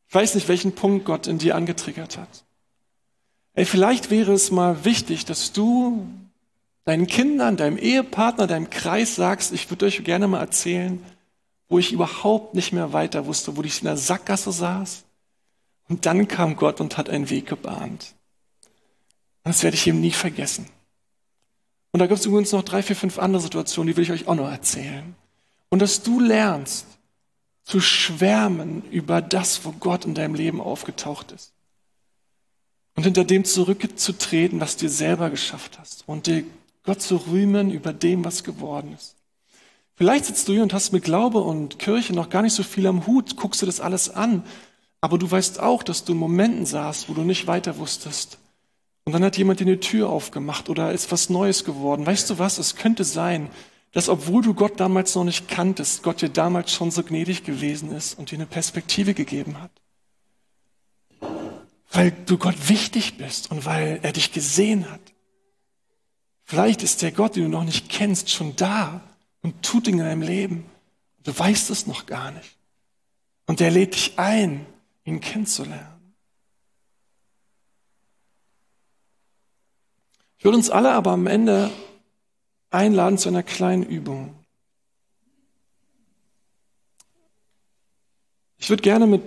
ich 0.08 0.14
weiß 0.14 0.34
nicht, 0.34 0.48
welchen 0.48 0.74
Punkt 0.74 1.06
Gott 1.06 1.26
in 1.26 1.38
dir 1.38 1.56
angetriggert 1.56 2.18
hat. 2.18 2.44
Ey, 3.54 3.64
vielleicht 3.64 4.10
wäre 4.10 4.32
es 4.32 4.50
mal 4.50 4.84
wichtig, 4.84 5.24
dass 5.24 5.52
du 5.52 6.06
deinen 6.85 7.07
Kindern, 7.07 7.57
deinem 7.57 7.79
Ehepartner, 7.79 8.47
deinem 8.47 8.71
Kreis 8.71 9.16
sagst, 9.16 9.53
ich 9.53 9.71
würde 9.71 9.87
euch 9.87 10.03
gerne 10.05 10.29
mal 10.29 10.40
erzählen, 10.40 11.05
wo 11.69 11.79
ich 11.79 11.93
überhaupt 11.93 12.55
nicht 12.55 12.73
mehr 12.73 12.93
weiter 12.93 13.27
wusste, 13.27 13.57
wo 13.57 13.62
ich 13.62 13.81
in 13.81 13.87
der 13.87 13.97
Sackgasse 13.97 14.53
saß. 14.53 15.05
Und 15.88 16.07
dann 16.07 16.29
kam 16.29 16.57
Gott 16.57 16.81
und 16.81 16.97
hat 16.99 17.09
einen 17.09 17.31
Weg 17.31 17.47
gebahnt. 17.47 18.14
Und 19.45 19.55
das 19.55 19.62
werde 19.62 19.77
ich 19.77 19.87
ihm 19.87 20.01
nie 20.01 20.11
vergessen. 20.11 20.66
Und 21.93 22.01
da 22.01 22.07
gibt 22.07 22.21
es 22.21 22.27
übrigens 22.27 22.53
noch 22.53 22.62
drei, 22.62 22.83
vier, 22.83 22.97
fünf 22.97 23.19
andere 23.19 23.43
Situationen, 23.43 23.88
die 23.88 23.97
will 23.97 24.05
ich 24.05 24.12
euch 24.12 24.29
auch 24.29 24.35
noch 24.35 24.51
erzählen. 24.51 25.14
Und 25.69 25.81
dass 25.81 26.03
du 26.03 26.21
lernst 26.21 26.87
zu 27.64 27.81
schwärmen 27.81 28.83
über 28.90 29.23
das, 29.23 29.64
wo 29.64 29.73
Gott 29.73 30.05
in 30.05 30.14
deinem 30.14 30.35
Leben 30.35 30.61
aufgetaucht 30.61 31.33
ist. 31.33 31.53
Und 32.97 33.05
hinter 33.05 33.25
dem 33.25 33.45
zurückzutreten, 33.45 34.61
was 34.61 34.77
du 34.77 34.87
dir 34.87 34.90
selber 34.90 35.31
geschafft 35.31 35.79
hast. 35.79 36.05
Und 36.07 36.27
dir 36.27 36.45
Gott 36.90 37.03
zu 37.03 37.18
rühmen 37.18 37.70
über 37.70 37.92
dem, 37.92 38.24
was 38.24 38.42
geworden 38.42 38.96
ist. 38.98 39.14
Vielleicht 39.94 40.24
sitzt 40.24 40.48
du 40.48 40.55
hier 40.55 40.64
und 40.64 40.74
hast 40.74 40.92
mit 40.92 41.05
Glaube 41.05 41.38
und 41.38 41.79
Kirche 41.79 42.12
noch 42.12 42.31
gar 42.31 42.42
nicht 42.42 42.53
so 42.53 42.64
viel 42.64 42.85
am 42.88 43.07
Hut, 43.07 43.37
guckst 43.37 43.62
du 43.62 43.66
das 43.66 43.79
alles 43.79 44.11
an, 44.11 44.42
aber 45.00 45.16
du 45.16 45.31
weißt 45.31 45.61
auch, 45.61 45.85
dass 45.85 46.03
du 46.03 46.14
in 46.14 46.18
Momenten 46.18 46.66
saßt, 46.66 47.09
wo 47.09 47.14
du 47.14 47.22
nicht 47.22 47.46
weiter 47.46 47.79
wusstest. 47.79 48.38
Und 49.05 49.12
dann 49.12 49.22
hat 49.22 49.38
jemand 49.38 49.61
dir 49.61 49.68
eine 49.68 49.79
Tür 49.79 50.11
aufgemacht 50.11 50.68
oder 50.68 50.90
ist 50.90 51.12
was 51.12 51.31
Neues 51.31 51.62
geworden. 51.62 52.07
Weißt 52.07 52.29
du 52.29 52.40
was? 52.40 52.59
Es 52.59 52.74
könnte 52.74 53.05
sein, 53.05 53.50
dass 53.92 54.09
obwohl 54.09 54.42
du 54.42 54.55
Gott 54.55 54.81
damals 54.81 55.14
noch 55.14 55.22
nicht 55.22 55.46
kanntest, 55.46 56.03
Gott 56.03 56.20
dir 56.22 56.29
damals 56.29 56.72
schon 56.72 56.90
so 56.90 57.05
gnädig 57.05 57.44
gewesen 57.44 57.92
ist 57.92 58.18
und 58.18 58.33
dir 58.33 58.35
eine 58.35 58.46
Perspektive 58.46 59.14
gegeben 59.14 59.62
hat. 59.62 59.70
Weil 61.92 62.11
du 62.26 62.37
Gott 62.37 62.68
wichtig 62.68 63.16
bist 63.16 63.48
und 63.53 63.64
weil 63.64 64.00
er 64.03 64.12
dich 64.12 64.33
gesehen 64.33 64.90
hat. 64.90 65.10
Vielleicht 66.50 66.82
ist 66.82 67.00
der 67.00 67.12
Gott, 67.12 67.36
den 67.36 67.44
du 67.44 67.48
noch 67.48 67.62
nicht 67.62 67.88
kennst, 67.88 68.28
schon 68.28 68.56
da 68.56 69.00
und 69.40 69.62
tut 69.62 69.86
Dinge 69.86 70.02
in 70.02 70.08
deinem 70.08 70.22
Leben. 70.22 70.64
Du 71.22 71.38
weißt 71.38 71.70
es 71.70 71.86
noch 71.86 72.06
gar 72.06 72.32
nicht. 72.32 72.56
Und 73.46 73.60
er 73.60 73.70
lädt 73.70 73.94
dich 73.94 74.18
ein, 74.18 74.66
ihn 75.04 75.20
kennenzulernen. 75.20 75.86
Ich 80.38 80.44
würde 80.44 80.56
uns 80.56 80.70
alle 80.70 80.90
aber 80.90 81.12
am 81.12 81.28
Ende 81.28 81.70
einladen 82.70 83.16
zu 83.16 83.28
einer 83.28 83.44
kleinen 83.44 83.84
Übung. 83.84 84.34
Ich 88.58 88.68
würde 88.70 88.82
gerne 88.82 89.06
mit 89.06 89.22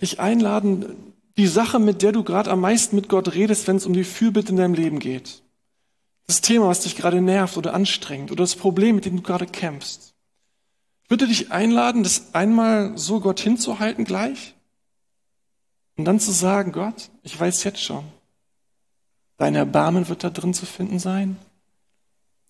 dich 0.00 0.18
einladen, 0.18 1.12
die 1.36 1.46
Sache, 1.46 1.78
mit 1.78 2.00
der 2.00 2.12
du 2.12 2.24
gerade 2.24 2.50
am 2.50 2.62
meisten 2.62 2.96
mit 2.96 3.10
Gott 3.10 3.34
redest, 3.34 3.68
wenn 3.68 3.76
es 3.76 3.84
um 3.84 3.92
die 3.92 4.02
Fürbitte 4.02 4.52
in 4.52 4.56
deinem 4.56 4.72
Leben 4.72 4.98
geht. 4.98 5.42
Das 6.26 6.40
Thema, 6.40 6.68
was 6.68 6.80
dich 6.80 6.96
gerade 6.96 7.20
nervt 7.20 7.56
oder 7.56 7.74
anstrengt 7.74 8.30
oder 8.32 8.42
das 8.42 8.56
Problem, 8.56 8.96
mit 8.96 9.04
dem 9.04 9.16
du 9.16 9.22
gerade 9.22 9.46
kämpfst. 9.46 10.14
Ich 11.04 11.10
würde 11.10 11.28
dich 11.28 11.52
einladen, 11.52 12.02
das 12.02 12.34
einmal 12.34 12.98
so 12.98 13.20
Gott 13.20 13.38
hinzuhalten 13.38 14.04
gleich 14.04 14.54
und 15.96 16.04
dann 16.04 16.18
zu 16.18 16.32
sagen, 16.32 16.72
Gott, 16.72 17.10
ich 17.22 17.38
weiß 17.38 17.62
jetzt 17.62 17.80
schon, 17.80 18.04
dein 19.36 19.54
Erbarmen 19.54 20.08
wird 20.08 20.24
da 20.24 20.30
drin 20.30 20.52
zu 20.52 20.66
finden 20.66 20.98
sein, 20.98 21.36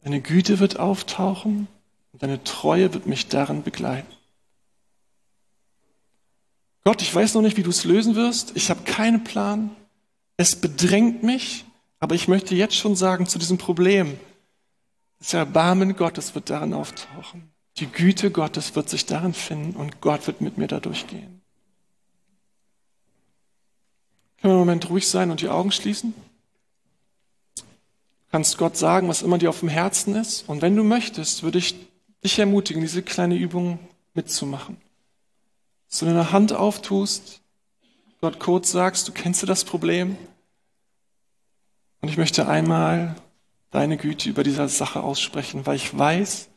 deine 0.03 0.23
Güte 0.23 0.59
wird 0.59 0.79
auftauchen 0.79 1.69
und 2.12 2.23
deine 2.23 2.43
Treue 2.45 2.95
wird 2.95 3.07
mich 3.07 3.29
darin 3.29 3.62
begleiten. 3.62 4.11
Gott, 6.85 7.03
ich 7.03 7.15
weiß 7.15 7.35
noch 7.35 7.43
nicht, 7.43 7.59
wie 7.59 7.62
du 7.62 7.71
es 7.71 7.85
lösen 7.85 8.15
wirst, 8.15 8.57
ich 8.57 8.71
habe 8.71 8.85
keinen 8.85 9.23
Plan, 9.23 9.71
es 10.39 10.57
bedrängt 10.57 11.23
mich, 11.23 11.67
aber 12.07 12.14
ich 12.14 12.29
möchte 12.29 12.55
jetzt 12.55 12.77
schon 12.77 12.95
sagen 12.95 13.27
zu 13.27 13.37
diesem 13.37 13.59
Problem, 13.59 14.16
das 15.19 15.35
Erbarmen 15.35 15.97
Gottes 15.97 16.37
wird 16.37 16.51
darin 16.51 16.73
auftauchen. 16.73 17.51
Die 17.79 17.88
Güte 17.88 18.31
Gottes 18.31 18.77
wird 18.77 18.88
sich 18.88 19.07
darin 19.07 19.35
finden 19.35 19.75
und 19.75 20.01
Gott 20.01 20.29
wird 20.29 20.40
mit 20.40 20.57
mir 20.57 20.69
da 20.69 20.79
durchgehen. 20.79 21.42
Können 24.37 24.42
wir 24.42 24.51
einen 24.51 24.59
Moment 24.61 24.88
ruhig 24.88 25.09
sein 25.09 25.33
und 25.33 25.40
die 25.40 25.49
Augen 25.49 25.73
schließen? 25.73 26.14
Du 27.57 27.64
kannst 28.31 28.57
Gott 28.57 28.77
sagen, 28.77 29.09
was 29.09 29.23
immer 29.23 29.38
dir 29.38 29.51
auf 29.51 29.59
dem 29.59 29.69
Herzen 29.69 30.14
ist. 30.14 30.49
Und 30.49 30.62
wenn 30.62 30.77
du 30.77 30.85
möchtest, 30.85 31.42
würde 31.42 31.59
ich 31.59 31.75
dich 32.23 32.38
ermutigen, 32.38 32.83
diese 32.83 33.03
kleine 33.03 33.35
Übung 33.35 33.81
mitzumachen. 34.14 34.77
Dass 35.90 35.99
du 35.99 36.05
deine 36.07 36.31
Hand 36.31 36.53
auftust, 36.53 37.40
Gott 38.21 38.38
kurz 38.38 38.71
sagst, 38.71 39.09
du 39.09 39.12
kennst 39.12 39.42
du 39.42 39.47
das 39.47 39.64
Problem? 39.64 40.16
Und 42.01 42.09
ich 42.09 42.17
möchte 42.17 42.49
einmal 42.49 43.17
deine 43.71 43.97
Güte 43.97 44.29
über 44.29 44.43
dieser 44.43 44.69
Sache 44.69 45.03
aussprechen, 45.03 45.67
weil 45.67 45.77
ich 45.77 45.97
weiß, 45.97 46.49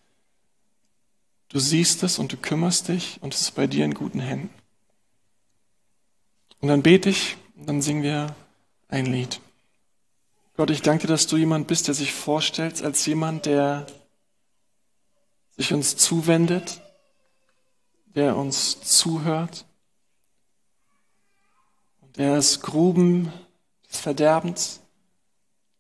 du 1.50 1.60
siehst 1.60 2.04
es 2.04 2.20
und 2.20 2.32
du 2.32 2.38
kümmerst 2.38 2.88
dich 2.88 3.20
und 3.22 3.34
es 3.34 3.42
ist 3.42 3.52
bei 3.52 3.68
dir 3.68 3.86
in 3.86 3.94
guten 3.94 4.20
Händen. 4.20 4.54
Und 6.62 6.68
dann 6.68 6.84
bete 6.84 7.10
ich 7.10 7.38
und 7.56 7.68
dann 7.68 7.82
singen 7.82 8.04
wir 8.04 8.36
ein 8.90 9.06
Lied. 9.06 9.42
Gott, 10.56 10.70
ich 10.70 10.82
danke 10.82 11.08
dir, 11.08 11.14
dass 11.14 11.28
du 11.28 11.38
jemand 11.38 11.68
bist, 11.68 11.88
der 11.88 11.96
sich 11.96 12.14
vorstellt 12.14 12.84
als 12.84 13.06
jemand, 13.06 13.46
der 13.46 13.88
sich 15.56 15.74
uns 15.74 15.96
zuwendet, 15.96 16.82
der 18.14 18.36
uns 18.36 18.82
zuhört 18.82 19.66
der 22.20 22.36
es 22.36 22.60
Gruben 22.60 23.32
des 23.90 24.02
Verderbens 24.02 24.82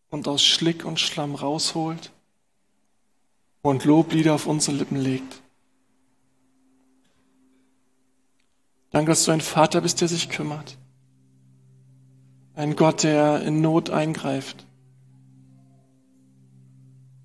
und 0.09 0.27
aus 0.27 0.43
Schlick 0.43 0.85
und 0.85 0.99
Schlamm 0.99 1.35
rausholt 1.35 2.11
und 3.61 3.85
Loblieder 3.85 4.33
auf 4.33 4.47
unsere 4.47 4.77
Lippen 4.77 4.97
legt. 4.97 5.41
Danke, 8.91 9.11
dass 9.11 9.25
du 9.25 9.31
ein 9.31 9.41
Vater 9.41 9.81
bist, 9.81 10.01
der 10.01 10.07
sich 10.07 10.29
kümmert. 10.29 10.77
Ein 12.55 12.75
Gott, 12.75 13.03
der 13.03 13.43
in 13.43 13.61
Not 13.61 13.89
eingreift. 13.89 14.65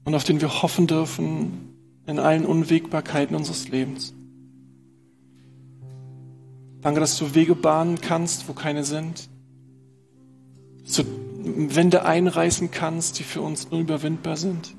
Und 0.05 0.15
auf 0.15 0.25
den 0.25 0.41
wir 0.41 0.63
hoffen 0.63 0.87
dürfen 0.87 1.75
in 2.07 2.19
allen 2.19 2.45
Unwägbarkeiten 2.45 3.35
unseres 3.35 3.69
Lebens. 3.69 4.13
Danke, 6.83 7.01
dass 7.01 7.17
du 7.17 7.35
Wege 7.35 7.55
bahnen 7.55 7.99
kannst, 8.03 8.47
wo 8.47 8.53
keine 8.53 8.85
sind. 8.85 9.31
Du 10.85 11.05
Wände 11.45 12.05
einreißen 12.05 12.71
kannst, 12.71 13.19
die 13.19 13.23
für 13.23 13.43
uns 13.43 13.67
unüberwindbar 13.67 14.37
sind. 14.37 14.75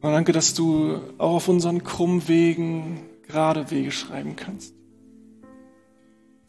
Und 0.00 0.12
danke, 0.12 0.32
dass 0.32 0.52
du 0.52 1.00
auch 1.16 1.36
auf 1.36 1.48
unseren 1.48 1.82
krummen 1.82 2.28
Wegen 2.28 3.00
gerade 3.26 3.70
Wege 3.70 3.90
schreiben 3.90 4.36
kannst. 4.36 4.74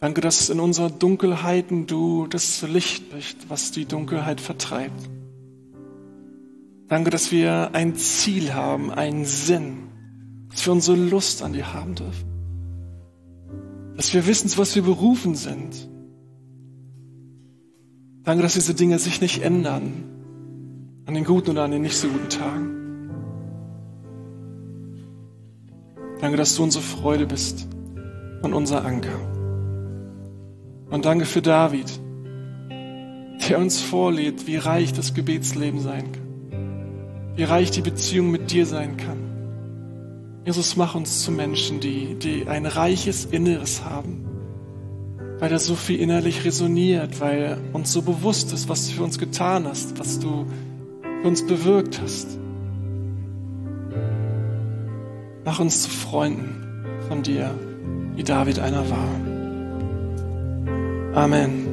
Danke, 0.01 0.19
dass 0.19 0.49
in 0.49 0.59
unserer 0.59 0.89
Dunkelheiten 0.89 1.87
du 1.87 2.27
das 2.27 2.61
Licht 2.63 3.09
bist, 3.11 3.49
was 3.49 3.71
die 3.71 3.85
Dunkelheit 3.85 4.41
vertreibt. 4.41 5.09
Danke, 6.89 7.09
dass 7.09 7.31
wir 7.31 7.71
ein 7.73 7.95
Ziel 7.95 8.53
haben, 8.53 8.91
einen 8.91 9.25
Sinn, 9.25 9.87
dass 10.51 10.65
wir 10.65 10.73
unsere 10.73 10.97
Lust 10.97 11.41
an 11.41 11.53
dir 11.53 11.73
haben 11.73 11.95
dürfen. 11.95 12.29
dass 13.95 14.13
wir 14.13 14.27
wissen, 14.27 14.51
was 14.57 14.75
wir 14.75 14.83
berufen 14.83 15.35
sind. 15.35 15.89
Danke, 18.25 18.41
dass 18.41 18.55
diese 18.55 18.73
Dinge 18.73 18.97
sich 18.97 19.21
nicht 19.21 19.43
ändern, 19.43 20.03
an 21.05 21.13
den 21.13 21.23
guten 21.23 21.51
oder 21.51 21.63
an 21.63 21.71
den 21.71 21.83
nicht 21.83 21.95
so 21.95 22.07
guten 22.07 22.29
Tagen. 22.29 22.71
Danke, 26.19 26.37
dass 26.37 26.55
du 26.55 26.63
unsere 26.63 26.83
Freude 26.83 27.27
bist 27.27 27.67
und 28.41 28.53
unser 28.53 28.83
Anker. 28.83 29.19
Und 30.89 31.05
danke 31.05 31.25
für 31.25 31.43
David, 31.43 31.99
der 33.47 33.59
uns 33.59 33.79
vorlebt, 33.79 34.47
wie 34.47 34.57
reich 34.57 34.91
das 34.91 35.13
Gebetsleben 35.13 35.79
sein 35.79 36.11
kann, 36.11 37.35
wie 37.35 37.43
reich 37.43 37.69
die 37.69 37.81
Beziehung 37.81 38.31
mit 38.31 38.51
dir 38.51 38.65
sein 38.65 38.97
kann. 38.97 39.19
Jesus, 40.45 40.75
mach 40.75 40.95
uns 40.95 41.21
zu 41.21 41.31
Menschen, 41.31 41.79
die, 41.79 42.15
die 42.15 42.47
ein 42.47 42.65
reiches 42.65 43.25
Inneres 43.25 43.83
haben, 43.83 44.25
weil 45.39 45.49
da 45.49 45.59
so 45.59 45.75
viel 45.75 45.99
innerlich 45.99 46.45
resoniert, 46.45 47.19
weil 47.19 47.57
uns 47.73 47.91
so 47.91 48.01
bewusst 48.01 48.53
ist, 48.53 48.69
was 48.69 48.87
du 48.87 48.93
für 48.93 49.03
uns 49.03 49.19
getan 49.19 49.67
hast, 49.67 49.99
was 49.99 50.19
du 50.19 50.45
für 51.21 51.27
uns 51.27 51.45
bewirkt 51.45 52.01
hast. 52.01 52.37
Mach 55.43 55.59
uns 55.59 55.83
zu 55.83 55.89
Freunden 55.89 56.85
von 57.07 57.21
dir, 57.21 57.53
wie 58.15 58.23
David 58.23 58.59
einer 58.59 58.89
war. 58.89 59.09
Amen. 61.13 61.64